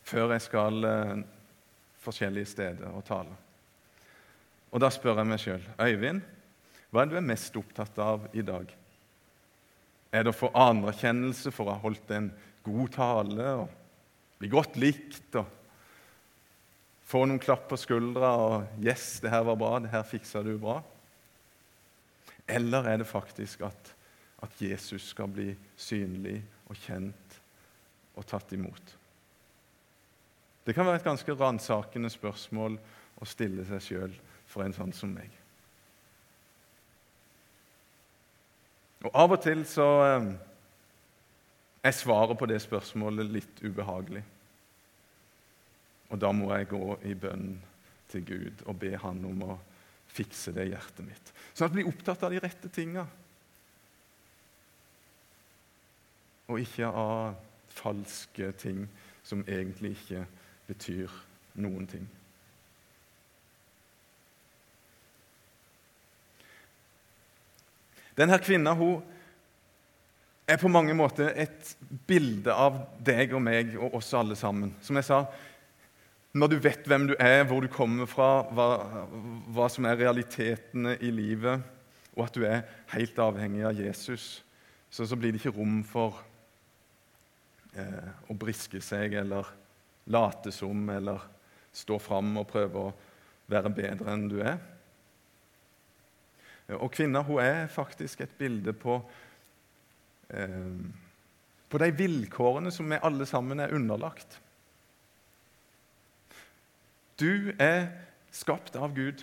før 0.06 0.36
jeg 0.36 0.44
skal 0.44 0.86
eh, 0.86 1.20
forskjellige 2.02 2.50
steder 2.52 2.94
og 2.94 3.04
tale. 3.06 3.34
Og 4.70 4.82
Da 4.82 4.90
spør 4.92 5.22
jeg 5.22 5.30
meg 5.30 5.40
sjøl 5.42 5.62
Øyvind, 5.82 6.22
hva 6.90 7.02
er 7.02 7.10
du 7.10 7.16
er 7.18 7.26
mest 7.26 7.56
opptatt 7.58 7.98
av 8.02 8.28
i 8.36 8.44
dag? 8.46 8.68
Er 10.14 10.24
det 10.24 10.32
å 10.32 10.36
få 10.36 10.52
anerkjennelse 10.54 11.50
for 11.54 11.66
å 11.66 11.74
ha 11.74 11.82
holdt 11.82 12.12
en 12.14 12.30
god 12.66 12.92
tale 12.94 13.48
og 13.62 13.72
bli 14.40 14.50
godt 14.52 14.78
likt 14.80 15.38
og 15.40 15.55
få 17.06 17.22
noen 17.26 17.40
klapp 17.42 17.68
på 17.70 17.78
skuldra 17.78 18.32
og 18.36 18.82
'Yes, 18.82 19.20
det 19.20 19.30
her 19.30 19.44
var 19.46 19.56
bra. 19.56 19.78
Det 19.78 19.90
her 19.90 20.02
fiksa 20.02 20.42
du 20.42 20.58
bra.' 20.58 20.82
Eller 22.48 22.82
er 22.84 22.96
det 22.96 23.06
faktisk 23.06 23.60
at, 23.60 23.94
at 24.42 24.50
Jesus 24.60 25.08
skal 25.08 25.28
bli 25.28 25.56
synlig 25.76 26.42
og 26.68 26.76
kjent 26.76 27.40
og 28.14 28.26
tatt 28.26 28.52
imot? 28.52 28.96
Det 30.66 30.74
kan 30.74 30.86
være 30.86 30.96
et 30.96 31.04
ganske 31.04 31.34
ransakende 31.34 32.10
spørsmål 32.10 32.78
å 33.18 33.26
stille 33.26 33.64
seg 33.66 33.82
sjøl 33.82 34.14
for 34.46 34.62
en 34.62 34.74
sånn 34.74 34.92
som 34.92 35.10
meg. 35.14 35.30
Og 39.04 39.10
Av 39.14 39.32
og 39.32 39.42
til 39.42 39.62
så 39.68 39.86
eh, 40.02 40.30
er 41.86 41.94
svaret 41.94 42.38
på 42.38 42.48
det 42.50 42.58
spørsmålet 42.62 43.30
litt 43.30 43.62
ubehagelig. 43.62 44.24
Og 46.10 46.20
da 46.22 46.30
må 46.32 46.50
jeg 46.54 46.70
gå 46.70 46.98
i 47.08 47.14
bønn 47.18 47.56
til 48.10 48.26
Gud 48.26 48.66
og 48.66 48.78
be 48.80 48.92
Han 49.02 49.24
om 49.26 49.42
å 49.48 49.56
fikse 50.16 50.54
det 50.54 50.68
i 50.68 50.72
hjertet 50.72 51.04
mitt. 51.06 51.32
Sånn 51.52 51.66
at 51.66 51.72
jeg 51.72 51.78
blir 51.80 51.90
opptatt 51.90 52.22
av 52.24 52.32
de 52.32 52.40
rette 52.40 52.70
tinga. 52.72 53.06
Og 56.46 56.62
ikke 56.62 56.88
av 56.88 57.34
falske 57.76 58.52
ting 58.60 58.86
som 59.26 59.42
egentlig 59.48 59.96
ikke 59.96 60.22
betyr 60.68 61.12
noen 61.58 61.88
ting. 61.90 62.06
Denne 68.16 68.38
kvinna 68.40 68.72
hun 68.78 69.02
er 70.48 70.56
på 70.60 70.70
mange 70.70 70.94
måter 70.96 71.34
et 71.34 71.74
bilde 72.06 72.54
av 72.54 72.78
deg 73.04 73.34
og 73.34 73.42
meg 73.42 73.74
og 73.76 73.98
oss 73.98 74.12
alle 74.16 74.38
sammen. 74.38 74.72
Som 74.80 74.96
jeg 74.96 75.08
sa, 75.08 75.24
når 76.36 76.52
du 76.52 76.56
vet 76.60 76.88
hvem 76.88 77.06
du 77.08 77.14
er, 77.18 77.44
hvor 77.48 77.64
du 77.64 77.68
kommer 77.72 78.08
fra, 78.10 78.44
hva, 78.52 78.68
hva 79.56 79.68
som 79.72 79.86
er 79.88 79.98
realitetene 80.00 80.96
i 81.00 81.10
livet, 81.14 81.64
og 82.16 82.26
at 82.26 82.36
du 82.36 82.44
er 82.48 82.64
helt 82.92 83.18
avhengig 83.20 83.64
av 83.68 83.80
Jesus, 83.80 84.26
så, 84.90 85.04
så 85.04 85.16
blir 85.16 85.32
det 85.32 85.40
ikke 85.40 85.56
rom 85.56 85.80
for 85.88 86.20
eh, 87.76 88.12
å 88.28 88.36
briske 88.36 88.80
seg 88.84 89.16
eller 89.20 89.48
late 90.12 90.52
som 90.54 90.86
eller 90.92 91.24
stå 91.76 91.98
fram 92.00 92.36
og 92.40 92.48
prøve 92.48 92.86
å 92.86 92.94
være 93.50 93.72
bedre 93.74 94.12
enn 94.12 94.28
du 94.30 94.38
er. 94.40 94.56
Og 96.76 96.88
kvinna 96.94 97.22
hun 97.26 97.40
er 97.42 97.68
faktisk 97.70 98.24
et 98.24 98.32
bilde 98.38 98.72
på, 98.76 98.98
eh, 100.34 100.72
på 101.68 101.82
de 101.82 101.92
vilkårene 102.00 102.72
som 102.74 102.88
vi 102.90 103.02
alle 103.02 103.28
sammen 103.28 103.62
er 103.62 103.74
underlagt. 103.76 104.40
Du 107.16 107.52
er 107.58 107.88
skapt 108.34 108.76
av 108.76 108.92
Gud 108.96 109.22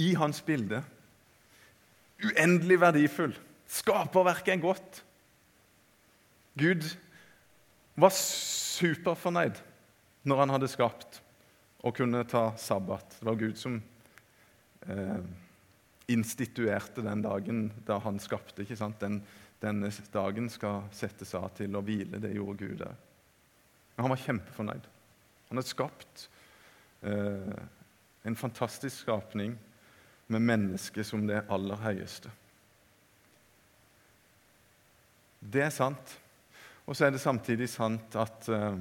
i 0.00 0.12
hans 0.14 0.42
bilde. 0.44 0.82
Uendelig 2.20 2.80
verdifull. 2.80 3.32
Skaperverket 3.70 4.54
er 4.54 4.62
godt. 4.62 5.02
Gud 6.60 6.84
var 8.00 8.12
superfornøyd 8.16 9.60
når 10.28 10.42
han 10.42 10.52
hadde 10.56 10.68
skapt 10.68 11.20
og 11.80 11.96
kunne 11.96 12.26
ta 12.28 12.50
sabbat. 12.60 13.16
Det 13.20 13.28
var 13.28 13.38
Gud 13.40 13.56
som 13.56 13.78
eh, 14.84 15.22
instituerte 16.12 17.04
den 17.06 17.22
dagen 17.24 17.70
da 17.86 18.00
han 18.04 18.20
skapte. 18.20 18.62
ikke 18.62 18.76
sant? 18.76 19.00
Den, 19.00 19.22
denne 19.62 19.88
dagen 20.12 20.50
skal 20.52 20.82
settes 20.92 21.32
av 21.38 21.48
til 21.56 21.76
å 21.76 21.84
hvile. 21.84 22.20
Det 22.20 22.34
gjorde 22.34 22.66
Gud 22.66 22.84
òg. 22.84 23.06
Men 23.94 24.04
han 24.04 24.12
var 24.12 24.22
kjempefornøyd. 24.26 24.90
Han 25.48 25.60
hadde 25.60 25.72
skapt 25.72 26.28
eh, 27.02 27.60
en 28.24 28.36
fantastisk 28.36 29.04
skapning 29.04 29.56
med 30.30 30.40
mennesket 30.40 31.06
som 31.06 31.26
det 31.26 31.44
aller 31.50 31.80
høyeste. 31.80 32.30
Det 35.40 35.62
er 35.64 35.72
sant. 35.72 36.18
Og 36.86 36.96
så 36.96 37.06
er 37.06 37.14
det 37.14 37.22
samtidig 37.22 37.68
sant 37.70 38.16
at, 38.18 38.48
eh, 38.48 38.78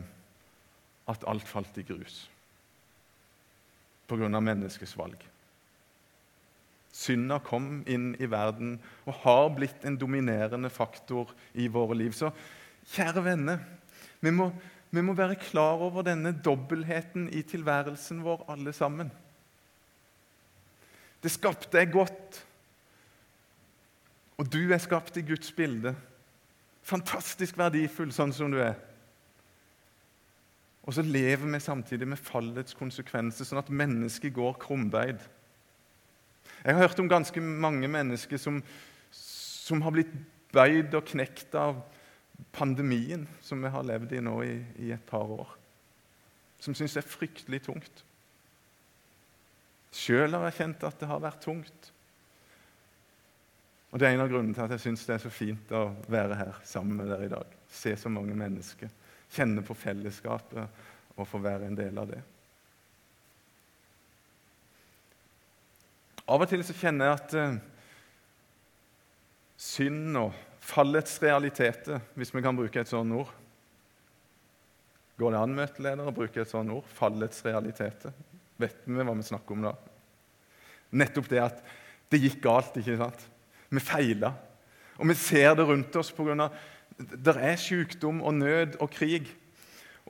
at 1.08 1.26
alt 1.28 1.48
falt 1.48 1.78
i 1.78 1.86
grus 1.88 2.28
pga. 4.10 4.40
menneskets 4.40 4.98
valg. 4.98 5.22
Synda 6.92 7.38
kom 7.40 7.84
inn 7.88 8.16
i 8.20 8.26
verden 8.30 8.80
og 9.06 9.22
har 9.24 9.50
blitt 9.54 9.86
en 9.86 9.98
dominerende 9.98 10.72
faktor 10.74 11.30
i 11.54 11.68
våre 11.70 11.96
liv. 11.96 12.16
Så 12.18 12.32
kjære 12.96 13.24
venner, 13.24 13.60
vi 14.20 14.34
må, 14.34 14.50
vi 14.90 15.02
må 15.06 15.14
være 15.14 15.38
klar 15.38 15.82
over 15.86 16.06
denne 16.06 16.32
dobbeltheten 16.46 17.28
i 17.30 17.44
tilværelsen 17.46 18.24
vår, 18.26 18.46
alle 18.50 18.74
sammen. 18.74 19.12
Det 21.24 21.32
skapte 21.32 21.78
jeg 21.78 21.92
godt, 21.92 22.46
og 24.40 24.48
du 24.54 24.72
er 24.72 24.80
skapt 24.82 25.18
i 25.20 25.26
Guds 25.28 25.52
bilde. 25.52 25.94
Fantastisk 26.88 27.58
verdifull 27.60 28.14
sånn 28.16 28.34
som 28.34 28.54
du 28.54 28.62
er. 28.64 28.78
Og 30.88 30.96
så 30.96 31.04
lever 31.06 31.46
vi 31.46 31.60
samtidig 31.62 32.08
med 32.08 32.22
fallets 32.24 32.74
konsekvenser, 32.74 33.46
sånn 33.46 33.62
at 33.62 33.70
mennesket 33.70 34.34
går 34.34 34.56
krumbeid. 34.64 35.20
Jeg 36.64 36.74
har 36.74 36.82
hørt 36.82 37.00
om 37.04 37.12
ganske 37.12 37.42
mange 37.44 37.88
mennesker 37.92 38.40
som, 38.42 38.58
som 39.14 39.84
har 39.86 39.94
blitt 39.94 40.16
bøyd 40.56 40.96
og 40.98 41.06
knekt 41.12 41.54
av 41.54 41.84
pandemien 42.52 43.28
som 43.42 43.62
vi 43.64 43.72
har 43.72 43.86
levd 43.86 44.14
i 44.16 44.22
nå 44.24 44.36
i, 44.44 44.56
i 44.88 44.92
et 44.96 45.06
par 45.10 45.32
år. 45.32 45.56
Som 46.60 46.76
syns 46.76 46.96
det 46.96 47.04
er 47.04 47.12
fryktelig 47.12 47.62
tungt. 47.68 48.04
Sjøl 49.96 50.36
har 50.36 50.46
jeg 50.50 50.60
kjent 50.60 50.86
at 50.86 51.00
det 51.02 51.10
har 51.10 51.24
vært 51.24 51.42
tungt. 51.44 51.92
Og 53.90 53.98
Det 53.98 54.06
er 54.06 54.14
en 54.14 54.22
av 54.22 54.30
grunnene 54.30 54.54
til 54.54 54.68
at 54.68 54.76
jeg 54.76 54.84
syns 54.84 55.06
det 55.08 55.16
er 55.16 55.24
så 55.24 55.32
fint 55.34 55.72
å 55.74 55.88
være 56.12 56.38
her 56.38 56.60
sammen 56.68 57.00
med 57.00 57.10
dere 57.10 57.26
i 57.26 57.32
dag. 57.32 57.56
Se 57.74 57.96
så 57.98 58.12
mange 58.14 58.36
mennesker. 58.38 58.92
Kjenne 59.34 59.64
på 59.66 59.78
fellesskapet 59.78 61.16
og 61.16 61.28
få 61.28 61.42
være 61.42 61.70
en 61.70 61.78
del 61.78 61.98
av 61.98 62.12
det. 62.12 62.22
Av 66.30 66.46
og 66.46 66.52
til 66.52 66.62
så 66.62 66.76
kjenner 66.78 67.10
jeg 67.10 67.18
at 67.18 67.34
uh, 67.34 67.58
synd 69.58 70.20
og 70.22 70.38
fallets 70.70 71.18
realiteter, 71.24 72.02
hvis 72.16 72.32
vi 72.36 72.44
kan 72.46 72.58
bruke 72.58 72.82
et 72.82 72.92
sånt 72.92 73.16
ord 73.18 73.36
Går 75.20 75.34
det 75.34 75.40
an, 75.44 75.52
møteleder, 75.52 76.08
å 76.08 76.16
bruke 76.16 76.40
et 76.40 76.48
sånt 76.48 76.72
ord? 76.72 76.86
Fallets 76.96 77.42
realiteter. 77.44 78.14
Vet 78.56 78.86
vi 78.88 79.04
hva 79.04 79.16
vi 79.18 79.26
snakker 79.28 79.58
om 79.58 79.66
da? 79.68 79.74
Nettopp 80.96 81.28
det 81.28 81.42
at 81.44 81.58
det 82.08 82.22
gikk 82.24 82.40
galt. 82.46 82.78
ikke 82.80 82.96
sant? 83.02 83.26
Vi 83.68 83.84
feila. 83.84 84.32
Og 84.96 85.10
vi 85.12 85.18
ser 85.20 85.58
det 85.60 85.66
rundt 85.68 85.98
oss 86.00 86.14
pga. 86.16 86.48
Det 86.98 87.36
er 87.36 87.60
sykdom 87.60 88.24
og 88.24 88.38
nød 88.40 88.80
og 88.80 88.92
krig. 88.96 89.28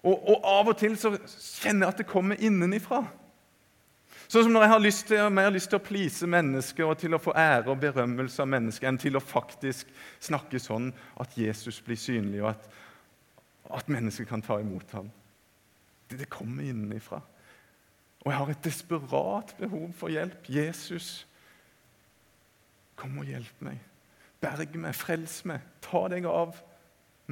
Og, 0.03 0.13
og, 0.13 0.45
av 0.45 0.69
og 0.71 0.77
til 0.79 0.95
så 0.97 1.11
kjenner 1.17 1.87
jeg 1.87 1.93
at 1.93 2.03
det 2.03 2.09
kommer 2.09 2.39
innenifra. 2.39 3.01
Sånn 4.29 4.45
som 4.45 4.53
når 4.53 4.61
jeg 4.61 4.69
har 4.69 4.81
lyst 4.83 5.07
til, 5.09 5.17
jeg 5.41 5.53
lyst 5.55 5.71
til 5.71 5.79
å 5.79 5.81
please 5.81 6.27
mennesker 6.29 6.85
og 6.85 6.99
til 7.01 7.15
å 7.17 7.21
få 7.21 7.33
ære 7.33 7.71
og 7.73 7.79
berømmelse 7.81 8.43
av 8.43 8.51
mennesker, 8.51 8.85
enn 8.85 8.99
til 9.01 9.17
å 9.17 9.23
faktisk 9.23 9.89
snakke 10.21 10.59
sånn 10.61 10.91
at 11.17 11.33
Jesus 11.37 11.79
blir 11.81 11.97
synlig, 11.97 12.43
og 12.43 12.51
at, 12.51 12.67
at 13.79 13.89
mennesker 13.89 14.27
kan 14.29 14.43
ta 14.45 14.59
imot 14.61 14.93
ham. 14.93 15.07
Det, 16.05 16.19
det 16.21 16.29
kommer 16.29 16.67
innenfra. 16.67 17.23
Og 18.21 18.29
jeg 18.29 18.37
har 18.37 18.51
et 18.53 18.67
desperat 18.67 19.53
behov 19.57 19.87
for 19.97 20.13
hjelp. 20.13 20.45
Jesus, 20.51 21.23
kom 22.99 23.17
og 23.23 23.31
hjelp 23.31 23.63
meg. 23.65 23.79
Berg 24.43 24.77
meg, 24.77 24.93
frels 24.93 25.39
meg, 25.49 25.63
ta 25.81 26.03
deg 26.11 26.27
av 26.29 26.59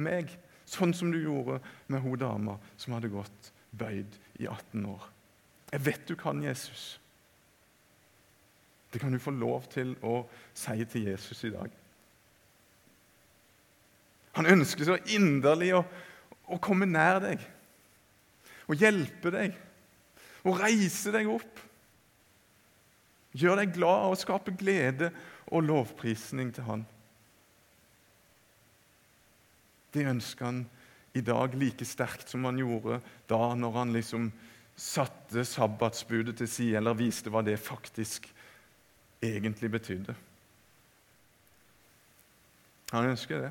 meg. 0.02 0.32
Sånn 0.66 0.90
som 0.96 1.12
du 1.14 1.20
gjorde 1.20 1.60
med 1.86 2.02
hun 2.02 2.18
dama 2.18 2.58
som 2.74 2.96
hadde 2.96 3.12
gått 3.12 3.52
bøyd 3.70 4.18
i 4.42 4.50
18 4.50 4.82
år. 4.90 5.06
Jeg 5.72 5.84
vet 5.84 6.08
du 6.08 6.14
kan 6.16 6.40
Jesus. 6.42 7.00
Det 8.92 9.00
kan 9.00 9.12
du 9.12 9.20
få 9.20 9.34
lov 9.36 9.68
til 9.72 9.92
å 10.00 10.22
si 10.56 10.84
til 10.88 11.10
Jesus 11.10 11.44
i 11.44 11.52
dag. 11.52 11.72
Han 14.38 14.48
ønsker 14.48 14.86
så 14.86 14.96
inderlig 15.12 15.74
å, 15.76 15.82
å 16.48 16.60
komme 16.62 16.88
nær 16.88 17.20
deg 17.24 17.42
og 18.68 18.80
hjelpe 18.80 19.32
deg 19.32 19.56
og 20.46 20.60
reise 20.60 21.12
deg 21.12 21.28
opp. 21.32 21.64
Gjør 23.36 23.60
deg 23.60 23.74
glad 23.76 24.12
og 24.12 24.20
skape 24.20 24.54
glede 24.56 25.10
og 25.52 25.66
lovprisning 25.66 26.52
til 26.54 26.68
Han. 26.68 26.86
Det 29.92 30.04
ønsker 30.04 30.44
han 30.44 30.58
i 31.16 31.22
dag 31.24 31.54
like 31.56 31.84
sterkt 31.88 32.28
som 32.28 32.44
han 32.44 32.60
gjorde 32.60 33.00
da 33.30 33.40
når 33.56 33.76
han 33.78 33.94
liksom 33.96 34.28
satte 34.78 35.42
sabbatsbudet 35.44 36.36
til 36.38 36.48
side, 36.48 36.78
eller 36.78 36.98
viste 36.98 37.30
hva 37.34 37.42
det 37.42 37.58
faktisk 37.58 38.28
egentlig 39.22 39.70
betydde. 39.74 40.14
Han 42.94 43.10
ønsker 43.10 43.42
det. 43.42 43.50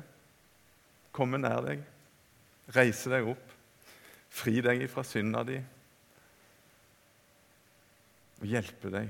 Komme 1.12 1.40
nær 1.40 1.60
deg, 1.66 1.82
reise 2.74 3.12
deg 3.12 3.28
opp, 3.28 3.52
fri 4.32 4.58
deg 4.64 4.86
fra 4.90 5.04
synda 5.06 5.44
di 5.46 5.58
og 8.38 8.46
hjelpe 8.46 8.90
deg 8.92 9.08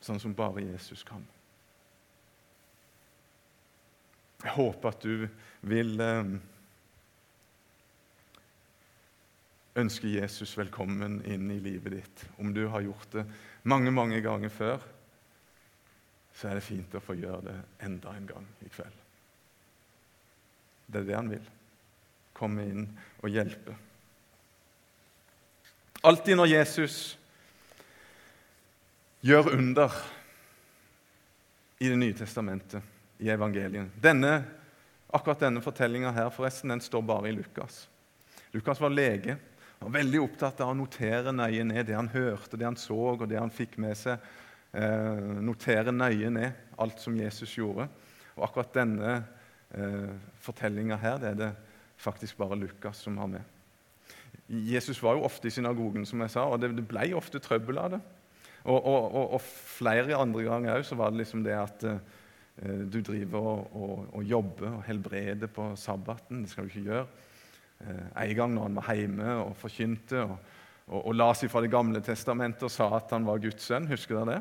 sånn 0.00 0.20
som 0.22 0.32
bare 0.36 0.62
Jesus 0.64 1.02
kan. 1.04 1.20
Jeg 4.40 4.54
håper 4.56 4.88
at 4.88 5.02
du 5.04 5.26
vil 5.68 6.00
eh, 6.00 6.30
ønsker 9.78 10.08
Jesus 10.08 10.56
velkommen 10.58 11.20
inn 11.28 11.50
i 11.50 11.60
livet 11.62 11.92
ditt. 11.92 12.24
Om 12.38 12.54
du 12.54 12.66
har 12.66 12.82
gjort 12.84 13.12
det 13.12 13.26
mange, 13.62 13.92
mange 13.94 14.20
ganger 14.24 14.50
før, 14.50 14.82
så 16.34 16.48
er 16.48 16.58
det 16.58 16.66
fint 16.66 16.94
å 16.96 17.02
få 17.04 17.16
gjøre 17.18 17.42
det 17.46 17.56
enda 17.86 18.14
en 18.16 18.26
gang 18.26 18.46
i 18.64 18.70
kveld. 18.72 18.98
Det 20.90 21.02
er 21.02 21.06
det 21.06 21.16
han 21.16 21.30
vil. 21.30 21.46
Komme 22.34 22.66
inn 22.66 22.86
og 23.20 23.30
hjelpe. 23.30 23.76
Alltid 26.06 26.38
når 26.38 26.48
Jesus 26.48 26.96
gjør 29.20 29.52
under 29.52 29.92
i 31.80 31.88
Det 31.88 31.96
nye 31.96 32.12
testamentet, 32.12 32.82
i 33.20 33.28
evangelien 33.32 33.86
denne, 34.00 34.42
Akkurat 35.10 35.40
denne 35.42 35.62
fortellinga 35.64 36.12
her 36.14 36.28
forresten, 36.30 36.70
den 36.70 36.80
står 36.80 37.02
bare 37.02 37.28
i 37.28 37.32
Lukas. 37.34 37.88
Lukas 38.54 38.78
var 38.80 38.92
lege. 38.94 39.36
Var 39.80 39.94
veldig 39.94 40.18
opptatt 40.20 40.58
av 40.60 40.74
å 40.74 40.76
notere 40.76 41.32
nøye 41.32 41.62
ned 41.64 41.86
det 41.88 41.94
han 41.96 42.10
hørte, 42.12 42.58
det 42.60 42.66
han 42.66 42.76
så 42.76 42.98
og 43.14 43.22
det 43.30 43.38
han 43.40 43.52
fikk 43.52 43.78
med 43.80 43.96
seg. 43.96 44.20
Eh, 44.76 45.22
notere 45.40 45.94
nøye 45.94 46.28
ned 46.34 46.74
alt 46.84 47.00
som 47.00 47.16
Jesus 47.16 47.54
gjorde. 47.56 47.86
Og 48.34 48.44
akkurat 48.44 48.74
denne 48.76 49.14
eh, 49.72 50.10
fortellinga 50.44 50.98
her, 51.00 51.16
det 51.22 51.30
er 51.30 51.38
det 51.38 51.48
faktisk 51.96 52.36
bare 52.42 52.58
Lukas 52.60 53.00
som 53.06 53.16
har 53.22 53.30
med. 53.32 53.56
Jesus 54.68 55.00
var 55.00 55.16
jo 55.16 55.24
ofte 55.24 55.48
i 55.48 55.54
synagogen, 55.54 56.04
som 56.04 56.20
jeg 56.26 56.34
sa, 56.36 56.44
og 56.44 56.60
det, 56.60 56.74
ble 56.84 57.08
ofte 57.16 57.40
trøbbel 57.40 57.80
av 57.80 57.96
det. 57.96 58.02
Og, 58.66 58.76
og, 58.76 59.00
og, 59.06 59.26
og 59.38 59.40
flere 59.78 60.20
andre 60.20 60.44
ganger 60.44 60.76
òg 60.76 60.92
var 61.00 61.16
det 61.16 61.22
liksom 61.22 61.48
det 61.48 61.56
at 61.56 61.88
eh, 61.88 62.84
du 62.84 63.00
driver 63.00 63.64
og, 63.72 64.20
jobber 64.28 64.74
og 64.74 64.86
helbreder 64.92 65.48
på 65.48 65.72
sabbaten. 65.80 66.44
Det 66.44 66.52
skal 66.52 66.68
du 66.68 66.74
ikke 66.74 66.88
gjøre. 66.92 67.08
Eh, 67.80 68.24
en 68.24 68.36
gang 68.36 68.54
når 68.54 68.68
han 68.68 68.78
var 68.78 68.96
hjemme 68.98 69.34
og 69.40 69.54
forkynte 69.58 70.24
og, 70.26 70.36
og, 70.90 70.98
og 71.00 71.14
la 71.16 71.30
seg 71.36 71.52
fra 71.52 71.62
Det 71.64 71.72
gamle 71.72 72.02
testamentet 72.04 72.66
og 72.68 72.72
sa 72.74 72.90
at 72.98 73.12
han 73.14 73.26
var 73.28 73.40
Guds 73.40 73.70
sønn. 73.70 73.88
Husker 73.90 74.20
dere 74.20 74.34
det? 74.34 74.40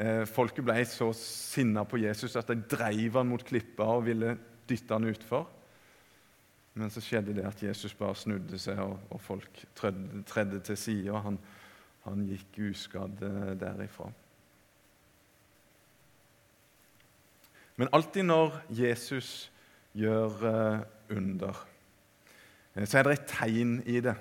Eh, 0.00 0.24
folket 0.26 0.66
ble 0.66 0.82
så 0.88 1.10
sinna 1.16 1.84
på 1.86 2.00
Jesus 2.02 2.36
at 2.38 2.50
de 2.50 2.58
dreiv 2.70 3.18
han 3.20 3.30
mot 3.30 3.44
klippa 3.46 3.86
og 3.98 4.06
ville 4.08 4.36
dytte 4.70 4.96
han 4.96 5.08
utfor. 5.10 5.46
Men 6.78 6.90
så 6.90 7.02
skjedde 7.02 7.34
det 7.34 7.46
at 7.46 7.62
Jesus 7.62 7.94
bare 7.98 8.14
snudde 8.14 8.58
seg, 8.58 8.78
og, 8.78 9.00
og 9.10 9.20
folk 9.20 9.64
tredde, 9.76 10.22
tredde 10.26 10.60
til 10.64 10.78
side. 10.78 11.10
Og 11.10 11.22
han, 11.24 11.38
han 12.06 12.26
gikk 12.30 12.60
uskadd 12.70 13.22
eh, 13.26 13.54
derifra. 13.60 14.10
Men 17.80 17.90
alltid 17.96 18.26
når 18.28 18.60
Jesus 18.76 19.50
gjør 19.96 20.42
under 21.10 21.60
så 22.88 23.00
er 23.00 23.08
det 23.08 23.16
et 23.18 23.30
tegn 23.32 23.78
i 23.88 24.00
det. 24.04 24.14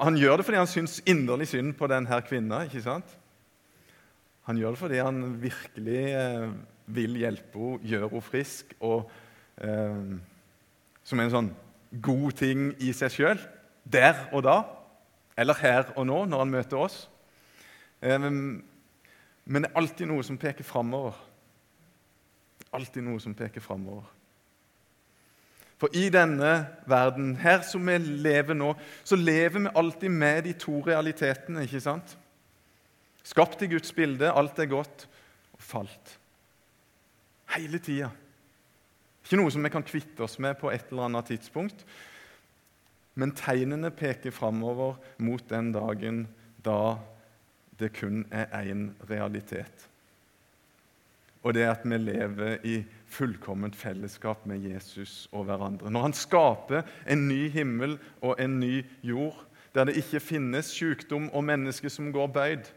Han 0.00 0.16
gjør 0.16 0.40
det 0.40 0.46
fordi 0.46 0.60
han 0.62 0.70
syns 0.70 1.00
inderlig 1.08 1.50
synd 1.50 1.74
på 1.76 1.88
denne 1.90 2.20
kvinna. 2.24 2.62
ikke 2.64 2.82
sant? 2.82 3.16
Han 4.48 4.58
gjør 4.58 4.74
det 4.74 4.80
fordi 4.80 4.98
han 4.98 5.20
virkelig 5.42 6.04
eh, 6.16 6.50
vil 6.86 7.18
hjelpe 7.20 7.58
henne, 7.58 7.90
gjøre 7.92 8.08
henne 8.08 8.24
frisk, 8.24 8.74
og 8.80 9.10
eh, 9.60 10.16
som 11.04 11.20
en 11.20 11.32
sånn 11.34 11.50
god 12.02 12.38
ting 12.40 12.70
i 12.80 12.92
seg 12.96 13.12
sjøl, 13.14 13.42
der 13.84 14.26
og 14.32 14.44
da, 14.46 14.56
eller 15.36 15.58
her 15.60 15.92
og 15.96 16.06
nå, 16.08 16.24
når 16.30 16.44
han 16.44 16.54
møter 16.56 16.80
oss. 16.80 17.02
Eh, 18.00 18.16
men 18.20 19.62
det 19.64 19.70
er 19.70 19.78
alltid 19.80 20.08
noe 20.08 20.24
som 20.24 20.38
peker 20.40 20.64
framover. 20.64 21.18
Alltid 22.72 23.04
noe 23.04 23.20
som 23.20 23.34
peker 23.36 23.62
framover. 23.62 24.08
For 25.80 25.88
i 25.96 26.10
denne 26.12 26.66
verden, 26.88 27.34
her 27.40 27.62
som 27.64 27.86
vi 27.88 27.96
lever 27.98 28.56
nå, 28.56 28.74
så 29.04 29.16
lever 29.16 29.64
vi 29.64 29.76
alltid 29.80 30.12
med 30.12 30.44
de 30.44 30.52
to 30.60 30.82
realitetene. 30.84 31.64
ikke 31.64 31.80
sant? 31.80 32.16
Skapt 33.24 33.62
i 33.64 33.70
Guds 33.72 33.92
bilde, 33.96 34.28
alt 34.28 34.58
er 34.58 34.68
godt, 34.68 35.06
og 35.56 35.62
falt. 35.64 36.18
Hele 37.56 37.80
tida. 37.80 38.10
Ikke 39.24 39.40
noe 39.40 39.52
som 39.52 39.64
vi 39.64 39.72
kan 39.72 39.86
kvitte 39.86 40.24
oss 40.26 40.38
med 40.42 40.58
på 40.60 40.72
et 40.72 40.90
eller 40.90 41.08
annet 41.08 41.32
tidspunkt. 41.32 41.84
Men 43.14 43.32
tegnene 43.36 43.90
peker 43.90 44.34
framover 44.34 44.98
mot 45.18 45.42
den 45.48 45.72
dagen 45.72 46.26
da 46.64 46.98
det 47.80 47.94
kun 47.96 48.26
er 48.30 48.52
én 48.60 48.90
realitet. 49.08 49.88
Og 51.40 51.54
det 51.56 51.64
er 51.64 51.72
at 51.72 51.86
vi 51.88 51.96
lever 51.96 52.66
i 52.68 52.80
fullkomment 53.10 53.76
fellesskap 53.76 54.46
med 54.46 54.62
Jesus 54.62 55.28
og 55.32 55.48
hverandre. 55.48 55.90
Når 55.90 56.06
han 56.08 56.16
skaper 56.16 56.86
en 57.10 57.26
ny 57.28 57.48
himmel 57.50 57.98
og 58.22 58.38
en 58.40 58.60
ny 58.60 58.84
jord, 59.02 59.46
der 59.74 59.86
det 59.86 59.98
ikke 60.00 60.20
finnes 60.22 60.70
sykdom 60.74 61.28
og 61.30 61.44
mennesker 61.46 61.92
som 61.92 62.12
går 62.14 62.30
bøyd, 62.34 62.70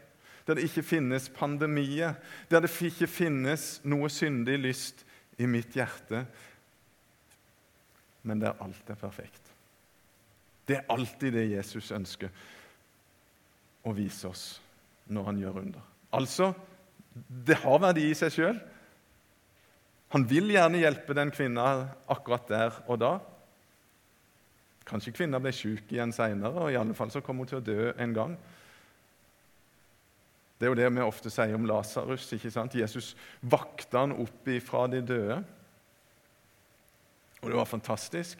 der 0.46 0.58
det 0.58 0.66
ikke 0.68 0.82
finnes 0.82 1.28
pandemier, 1.32 2.14
der 2.50 2.60
det 2.60 2.70
ikke 2.82 3.08
finnes 3.08 3.80
noe 3.84 4.10
syndig 4.12 4.58
lyst 4.60 5.06
i 5.38 5.48
mitt 5.50 5.74
hjerte, 5.74 6.26
men 8.24 8.40
der 8.40 8.60
alt 8.62 8.90
er 8.90 8.98
perfekt. 8.98 9.40
Det 10.68 10.78
er 10.78 10.86
alltid 10.88 11.34
det 11.36 11.48
Jesus 11.50 11.90
ønsker 11.92 12.30
å 13.84 13.92
vise 13.92 14.28
oss 14.28 14.44
når 15.12 15.26
han 15.28 15.40
gjør 15.42 15.58
under. 15.60 15.82
Altså, 16.14 16.52
det 17.46 17.58
har 17.60 17.82
verdi 17.82 18.06
i 18.08 18.16
seg 18.16 18.32
sjøl. 18.32 18.60
Han 20.14 20.24
vil 20.30 20.52
gjerne 20.54 20.78
hjelpe 20.78 21.14
den 21.18 21.32
kvinna 21.34 21.88
akkurat 22.06 22.46
der 22.46 22.76
og 22.86 23.00
da. 23.02 23.14
Kanskje 24.86 25.14
kvinna 25.16 25.40
ble 25.42 25.50
syk 25.54 25.90
igjen 25.90 26.12
seinere, 26.14 26.54
og 26.54 26.70
i 26.70 26.78
alle 26.78 26.94
fall 26.94 27.10
så 27.10 27.22
kom 27.24 27.40
hun 27.40 27.48
til 27.50 27.58
å 27.58 27.64
dø 27.64 27.88
en 27.98 28.14
gang. 28.14 28.36
Det 30.54 30.68
er 30.68 30.70
jo 30.70 30.78
det 30.78 30.90
vi 30.94 31.02
ofte 31.02 31.32
sier 31.34 31.56
om 31.56 31.66
Lasarus. 31.66 32.28
Jesus 32.30 33.14
vakta 33.42 34.04
han 34.04 34.14
opp 34.22 34.46
ifra 34.48 34.84
de 34.92 35.02
døde. 35.02 35.40
Og 37.42 37.50
det 37.50 37.58
var 37.58 37.68
fantastisk. 37.68 38.38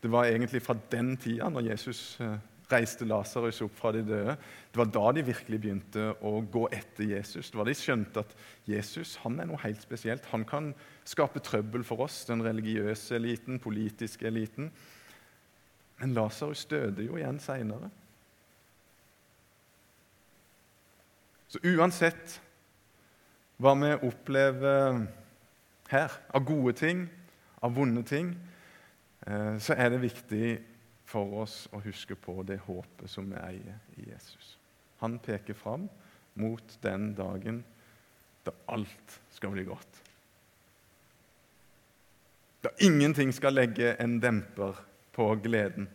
Det 0.00 0.12
var 0.12 0.30
egentlig 0.30 0.62
fra 0.62 0.76
den 0.92 1.16
tida, 1.18 1.50
når 1.50 1.72
Jesus 1.72 2.20
eh, 2.22 2.38
reiste 2.70 3.06
Lasarus 3.06 3.60
opp 3.62 3.76
fra 3.78 3.92
de 3.94 4.02
døde, 4.06 4.34
det 4.36 4.80
var 4.80 4.88
da 4.90 5.12
de 5.14 5.22
virkelig 5.26 5.58
begynte 5.62 6.08
å 6.26 6.40
gå 6.52 6.64
etter 6.74 7.06
Jesus. 7.12 7.50
Det 7.50 7.58
var 7.58 7.68
da 7.68 7.74
de 7.74 7.78
skjønte 7.78 8.24
at 8.24 8.34
Jesus 8.66 9.16
han 9.22 9.38
er 9.40 9.48
noe 9.50 9.62
helt 9.62 9.82
spesielt. 9.84 10.26
Han 10.32 10.46
kan 10.48 10.72
skape 11.06 11.42
trøbbel 11.44 11.86
for 11.86 12.06
oss, 12.06 12.24
den 12.28 12.42
religiøse 12.44 13.16
eliten, 13.20 13.60
politiske 13.62 14.26
eliten. 14.26 14.72
Men 16.00 16.16
Lasarus 16.16 16.66
døde 16.68 17.06
jo 17.06 17.16
igjen 17.20 17.38
seinere. 17.40 17.92
Så 21.46 21.62
uansett 21.62 22.40
hva 23.62 23.72
vi 23.78 23.94
opplever 24.04 25.06
her 25.88 26.16
av 26.34 26.44
gode 26.44 26.74
ting, 26.76 27.06
av 27.62 27.76
vonde 27.78 28.02
ting, 28.04 28.34
eh, 29.26 29.54
så 29.62 29.76
er 29.78 29.94
det 29.94 30.02
viktig 30.02 30.48
for 31.06 31.42
oss 31.42 31.66
å 31.72 31.80
huske 31.84 32.16
på 32.18 32.40
det 32.46 32.58
håpet 32.66 33.10
som 33.10 33.28
vi 33.30 33.38
eier 33.38 33.78
i 34.00 34.08
Jesus. 34.10 34.56
Han 34.98 35.18
peker 35.22 35.54
fram 35.54 35.86
mot 36.34 36.78
den 36.82 37.12
dagen 37.16 37.62
da 38.46 38.52
alt 38.72 39.20
skal 39.34 39.54
bli 39.54 39.64
godt. 39.66 40.02
Da 42.62 42.72
ingenting 42.82 43.32
skal 43.34 43.54
legge 43.54 43.94
en 44.02 44.18
demper 44.22 44.78
på 45.14 45.28
gleden. 45.42 45.88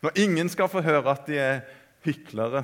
Når 0.00 0.16
ingen 0.22 0.48
skal 0.48 0.70
få 0.72 0.80
høre 0.84 1.12
at 1.12 1.26
de 1.28 1.36
er 1.36 1.58
hyklere. 2.04 2.62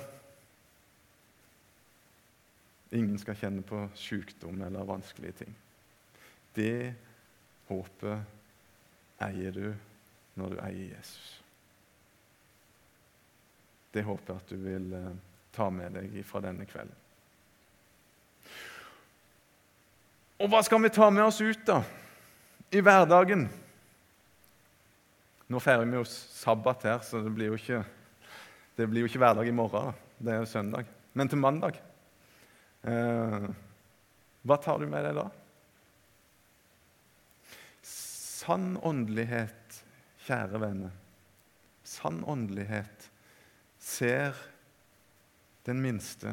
Ingen 2.96 3.18
skal 3.20 3.36
kjenne 3.36 3.64
på 3.66 3.82
sykdom 3.98 4.62
eller 4.64 4.88
vanskelige 4.88 5.42
ting. 5.42 5.52
Det 6.56 6.94
håpet 7.68 9.20
eier 9.26 9.52
du 9.52 9.66
når 10.36 10.52
du 10.52 10.60
eier 10.60 10.94
Jesus. 10.96 11.42
Det 13.92 14.04
håper 14.04 14.34
jeg 14.34 14.42
at 14.42 14.52
du 14.52 14.56
vil 14.60 14.88
eh, 14.96 15.12
ta 15.56 15.70
med 15.72 15.96
deg 15.96 16.16
fra 16.28 16.42
denne 16.44 16.66
kvelden. 16.68 17.04
Og 20.36 20.50
hva 20.52 20.60
skal 20.64 20.82
vi 20.84 20.92
ta 20.92 21.08
med 21.08 21.24
oss 21.24 21.40
ut, 21.40 21.62
da? 21.64 21.80
I 22.68 22.82
hverdagen? 22.84 23.46
Nå 25.48 25.62
feirer 25.62 25.88
vi 25.88 25.96
jo 25.96 26.04
sabbat 26.04 26.84
her, 26.90 27.00
så 27.06 27.22
det 27.24 27.32
blir 27.32 27.52
jo 27.52 27.56
ikke, 27.56 27.80
det 28.76 28.88
blir 28.90 29.04
jo 29.04 29.08
ikke 29.08 29.22
hverdag 29.22 29.48
i 29.48 29.54
morgen. 29.56 29.96
Det 30.18 30.34
er 30.34 30.42
jo 30.42 30.50
søndag. 30.50 30.88
Men 31.16 31.30
til 31.32 31.40
mandag 31.40 31.78
eh, 32.84 33.46
Hva 34.44 34.56
tar 34.60 34.80
du 34.80 34.88
med 34.88 35.04
deg 35.06 35.16
da? 35.16 35.26
Sann 37.80 38.74
åndelighet 38.84 39.65
Kjære 40.26 40.58
venner, 40.58 40.94
sann 41.86 42.24
åndelighet 42.26 43.10
ser 43.78 44.34
den 45.66 45.78
minste, 45.82 46.32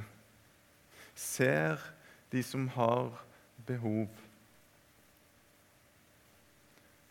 ser 1.14 1.78
de 2.32 2.42
som 2.44 2.68
har 2.74 3.12
behov. 3.68 4.08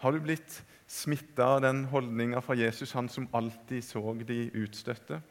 Har 0.03 0.11
du 0.11 0.19
blitt 0.25 0.59
smitta 0.91 1.47
av 1.55 1.63
den 1.63 1.85
holdninga 1.93 2.43
fra 2.43 2.59
Jesus, 2.59 2.97
han 2.99 3.09
som 3.09 3.31
alltid 3.33 3.85
så 3.87 4.03
de 4.27 4.41
utstøtte? 4.65 5.23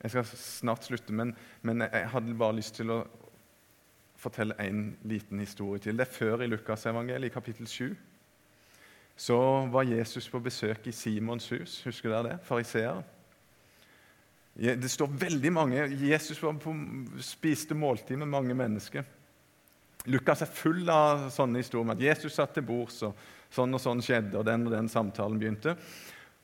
Jeg 0.00 0.10
skal 0.10 0.26
snart 0.32 0.88
slutte, 0.88 1.12
men, 1.12 1.36
men 1.60 1.84
jeg 1.84 2.08
hadde 2.08 2.40
bare 2.40 2.56
lyst 2.56 2.80
til 2.80 2.92
å 2.92 3.02
fortelle 4.16 4.56
en 4.64 4.94
liten 5.04 5.40
historie 5.44 5.82
til. 5.82 5.96
Det 5.96 6.08
er 6.08 6.16
før 6.16 6.44
i 6.44 6.48
Lukasevangeliet, 6.48 7.28
i 7.28 7.36
kapittel 7.36 7.68
7 7.68 8.15
så 9.16 9.38
var 9.72 9.88
Jesus 9.88 10.28
på 10.28 10.40
besøk 10.44 10.86
i 10.86 10.92
Simons 10.92 11.48
hus. 11.48 11.80
Husker 11.86 12.12
dere 12.12 12.28
det? 12.28 12.38
Fariseer. 12.44 13.00
Det 14.56 14.90
står 14.90 15.12
veldig 15.20 15.52
mange 15.52 15.84
Jesus 16.08 16.40
på, 16.40 16.74
spiste 17.20 17.76
måltid 17.76 18.20
med 18.20 18.28
mange 18.32 18.56
mennesker. 18.56 19.04
Lukas 20.06 20.44
er 20.44 20.52
full 20.52 20.86
av 20.92 21.26
sånne 21.34 21.60
historier 21.60 21.84
om 21.84 21.94
at 21.96 22.02
Jesus 22.02 22.36
satt 22.36 22.54
til 22.54 22.64
bords, 22.64 23.00
og 23.02 23.16
sånn 23.52 23.74
og 23.74 23.82
sånn 23.82 24.04
skjedde, 24.04 24.36
og 24.38 24.46
den 24.46 24.68
og 24.68 24.76
den 24.76 24.88
samtalen 24.88 25.40
begynte. 25.40 25.74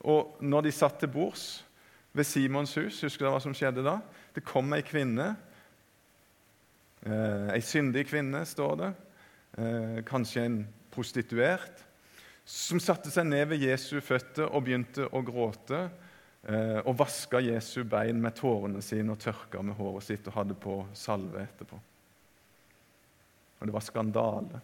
Og 0.03 0.41
når 0.43 0.67
de 0.67 0.73
satt 0.75 0.99
til 0.99 1.13
bords 1.13 1.45
ved 2.13 2.27
Simons 2.27 2.75
hus, 2.75 2.99
husker 3.05 3.25
dere 3.25 3.37
hva 3.37 3.41
som 3.43 3.55
skjedde 3.55 3.85
da? 3.85 3.99
Det 4.35 4.43
kom 4.45 4.73
ei 4.75 4.83
kvinne. 4.85 5.31
Eh, 7.05 7.63
syndig 7.63 8.07
kvinne, 8.09 8.43
står 8.45 8.77
det. 8.81 8.91
Eh, 9.57 9.97
kanskje 10.05 10.45
en 10.45 10.59
prostituert 10.93 11.85
som 12.45 12.79
satte 12.83 13.11
seg 13.11 13.27
ned 13.29 13.47
ved 13.53 13.63
Jesu 13.63 13.97
føtter 14.03 14.49
og 14.49 14.65
begynte 14.65 15.07
å 15.07 15.21
gråte. 15.25 15.85
Eh, 16.43 16.79
og 16.83 16.97
vaska 16.99 17.39
Jesu 17.39 17.85
bein 17.87 18.19
med 18.19 18.35
tårene 18.35 18.81
sine 18.83 19.15
og 19.15 19.21
tørka 19.23 19.61
med 19.63 19.77
håret 19.77 20.09
sitt 20.09 20.27
og 20.27 20.35
hadde 20.41 20.57
på 20.59 20.81
salve 20.97 21.45
etterpå. 21.45 21.79
Og 23.61 23.69
det 23.69 23.75
var 23.75 23.85
skandale. 23.85 24.59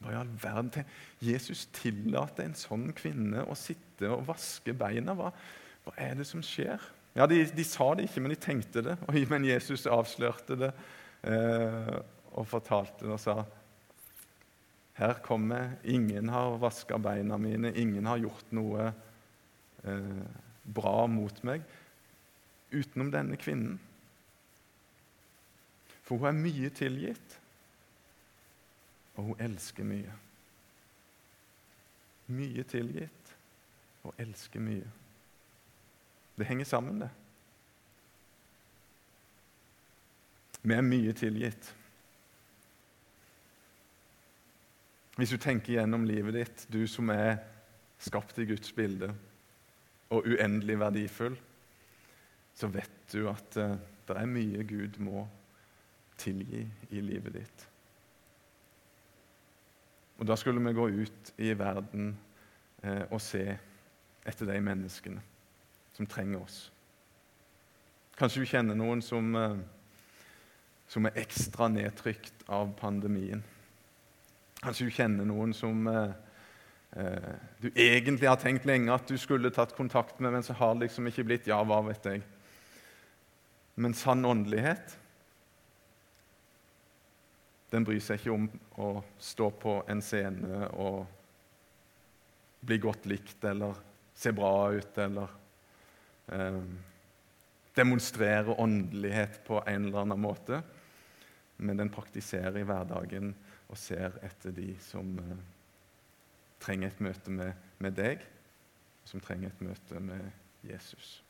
Hva 0.00 0.14
i 0.14 0.20
all 0.20 0.30
verden? 0.40 0.86
Jesus 1.20 1.66
tillater 1.76 2.46
en 2.46 2.56
sånn 2.56 2.88
kvinne 2.96 3.42
å 3.50 3.56
sitte 3.58 4.12
og 4.14 4.28
vaske 4.30 4.72
beina. 4.78 5.16
Hva, 5.18 5.32
hva 5.84 5.96
er 6.00 6.14
det 6.20 6.28
som 6.30 6.44
skjer? 6.44 6.80
Ja, 7.18 7.26
de, 7.26 7.42
de, 7.50 7.64
sa 7.66 7.90
det 7.98 8.06
ikke, 8.06 8.22
men 8.22 8.32
de 8.32 8.38
tenkte 8.38 8.84
det. 8.86 8.96
Men 9.32 9.48
Jesus 9.48 9.88
avslørte 9.90 10.56
det 10.60 10.70
eh, 11.26 11.96
og 12.30 12.46
fortalte 12.46 13.08
det 13.08 13.16
og 13.16 13.20
sa 13.20 13.40
her 15.00 15.14
kommer 15.24 15.76
Ingen 15.84 16.28
har 16.28 16.58
vaska 16.58 16.98
beina 16.98 17.38
mine, 17.38 17.72
ingen 17.74 18.06
har 18.06 18.20
gjort 18.20 18.50
noe 18.52 18.90
eh, 19.82 20.24
bra 20.62 21.06
mot 21.08 21.42
meg 21.42 21.64
utenom 22.70 23.08
denne 23.10 23.38
kvinnen. 23.40 23.78
For 26.04 26.20
hun 26.20 26.28
er 26.28 26.36
mye 26.36 26.70
tilgitt, 26.74 27.38
og 29.16 29.30
hun 29.30 29.42
elsker 29.42 29.88
mye. 29.88 30.12
Mye 32.30 32.64
tilgitt 32.68 33.34
og 34.04 34.20
elsker 34.20 34.62
mye. 34.62 34.86
Det 36.36 36.46
henger 36.46 36.68
sammen, 36.68 37.02
det. 37.02 37.10
Vi 40.62 40.76
er 40.76 40.84
mye 40.84 41.12
tilgitt. 41.16 41.74
Hvis 45.20 45.34
du 45.34 45.36
tenker 45.36 45.74
gjennom 45.74 46.06
livet 46.08 46.32
ditt, 46.32 46.62
du 46.72 46.86
som 46.88 47.10
er 47.12 47.34
skapt 48.00 48.38
i 48.40 48.46
Guds 48.48 48.70
bilde 48.72 49.10
og 50.08 50.24
uendelig 50.24 50.78
verdifull, 50.80 51.36
så 52.56 52.70
vet 52.72 53.12
du 53.12 53.26
at 53.28 53.58
uh, 53.60 53.74
det 54.08 54.16
er 54.16 54.30
mye 54.30 54.64
Gud 54.64 54.96
må 55.04 55.26
tilgi 56.16 56.62
i 56.88 57.04
livet 57.04 57.36
ditt. 57.36 57.66
Og 60.16 60.24
Da 60.24 60.40
skulle 60.40 60.64
vi 60.64 60.74
gå 60.80 60.88
ut 60.88 61.34
i 61.36 61.52
verden 61.52 62.16
uh, 62.86 63.04
og 63.10 63.20
se 63.20 63.44
etter 64.24 64.48
de 64.54 64.56
menneskene 64.72 65.20
som 65.92 66.08
trenger 66.08 66.40
oss. 66.40 66.62
Kanskje 68.16 68.40
du 68.40 68.48
kjenner 68.56 68.76
noen 68.76 69.04
som, 69.04 69.34
eh, 69.36 69.60
som 70.88 71.04
er 71.04 71.20
ekstra 71.20 71.68
nedtrykt 71.68 72.48
av 72.48 72.72
pandemien. 72.80 73.44
Kanskje 74.60 74.88
du 74.88 74.92
kjenner 74.92 75.24
noen 75.24 75.54
som 75.56 75.86
eh, 75.88 76.10
eh, 77.00 77.30
du 77.62 77.70
egentlig 77.72 78.28
har 78.28 78.40
tenkt 78.40 78.66
lenge 78.68 78.92
at 78.92 79.08
du 79.08 79.16
skulle 79.18 79.52
tatt 79.54 79.72
kontakt 79.76 80.20
med, 80.20 80.34
men 80.34 80.44
så 80.44 80.56
har 80.58 80.74
det 80.74 80.88
liksom 80.88 81.08
ikke 81.08 81.24
blitt. 81.24 81.48
Ja, 81.48 81.62
hva 81.64 81.80
vet 81.86 82.04
jeg. 82.10 82.24
Men 83.80 83.96
sann 83.96 84.26
åndelighet 84.28 84.98
den 87.70 87.86
bryr 87.86 88.02
seg 88.02 88.18
ikke 88.18 88.34
om 88.34 88.46
å 88.82 88.90
stå 89.22 89.48
på 89.62 89.76
en 89.88 90.02
scene 90.02 90.66
og 90.74 91.06
bli 92.66 92.80
godt 92.82 93.06
likt 93.08 93.44
eller 93.46 93.78
se 94.12 94.32
bra 94.36 94.52
ut 94.74 94.98
eller 95.00 95.36
eh, 96.34 96.58
demonstrere 97.78 98.58
åndelighet 98.58 99.40
på 99.46 99.62
en 99.62 99.86
eller 99.86 100.02
annen 100.02 100.20
måte. 100.20 100.60
Men 101.56 101.78
den 101.78 101.92
praktiserer 101.94 102.58
i 102.58 102.66
hverdagen 102.66 103.32
og 103.70 103.78
ser 103.78 104.18
etter 104.26 104.54
de 104.54 104.72
som 104.82 105.14
eh, 105.22 105.42
trenger 106.60 106.90
et 106.90 107.02
møte 107.06 107.32
med, 107.32 107.52
med 107.78 107.94
deg, 107.96 108.22
som 109.06 109.22
trenger 109.22 109.50
et 109.50 109.62
møte 109.64 110.00
med 110.02 110.26
Jesus. 110.66 111.20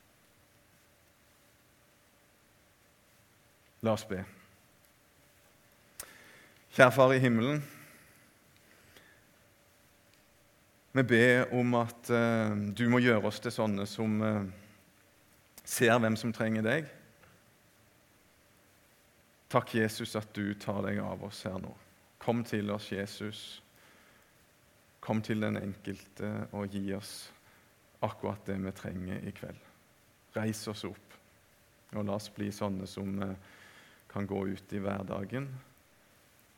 La 3.81 3.93
oss 3.95 4.05
be. 4.05 4.23
Kjære 6.71 6.91
Far 6.95 7.13
i 7.13 7.21
himmelen. 7.21 7.61
Vi 10.91 11.03
ber 11.07 11.53
om 11.55 11.77
at 11.79 12.09
uh, 12.11 12.51
du 12.75 12.83
må 12.91 12.99
gjøre 12.99 13.29
oss 13.29 13.39
til 13.39 13.53
sånne 13.55 13.85
som 13.87 14.17
uh, 14.19 14.43
ser 15.63 15.95
hvem 16.03 16.17
som 16.19 16.33
trenger 16.35 16.65
deg. 16.67 16.89
Takk, 19.51 19.73
Jesus, 19.75 20.17
at 20.19 20.29
du 20.35 20.53
tar 20.59 20.83
deg 20.85 20.99
av 21.03 21.23
oss 21.27 21.41
her 21.47 21.57
nå. 21.63 21.71
Kom 22.21 22.43
til 22.45 22.69
oss, 22.71 22.91
Jesus. 22.93 23.61
Kom 25.01 25.23
til 25.25 25.41
den 25.41 25.57
enkelte 25.57 26.29
og 26.53 26.69
gi 26.69 26.83
oss 26.93 27.31
akkurat 28.05 28.45
det 28.45 28.59
vi 28.61 28.73
trenger 28.77 29.25
i 29.25 29.33
kveld. 29.33 29.57
Reis 30.35 30.61
oss 30.69 30.85
opp, 30.87 31.17
og 31.91 32.05
la 32.05 32.15
oss 32.15 32.29
bli 32.33 32.51
sånne 32.53 32.87
som 32.87 33.17
uh, 33.19 33.33
kan 34.11 34.29
gå 34.29 34.45
ut 34.53 34.73
i 34.73 34.81
hverdagen 34.81 35.49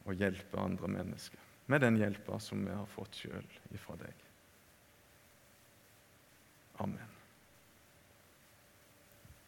og 0.04 0.20
hjelpe 0.20 0.60
andre 0.60 0.92
mennesker 0.92 1.50
med 1.72 1.82
den 1.82 1.98
hjelpa 1.98 2.40
som 2.40 2.66
vi 2.66 2.76
har 2.76 2.90
fått 2.92 3.24
sjøl 3.24 3.58
ifra 3.74 3.96
deg. 4.04 4.24
Amen. 6.84 7.13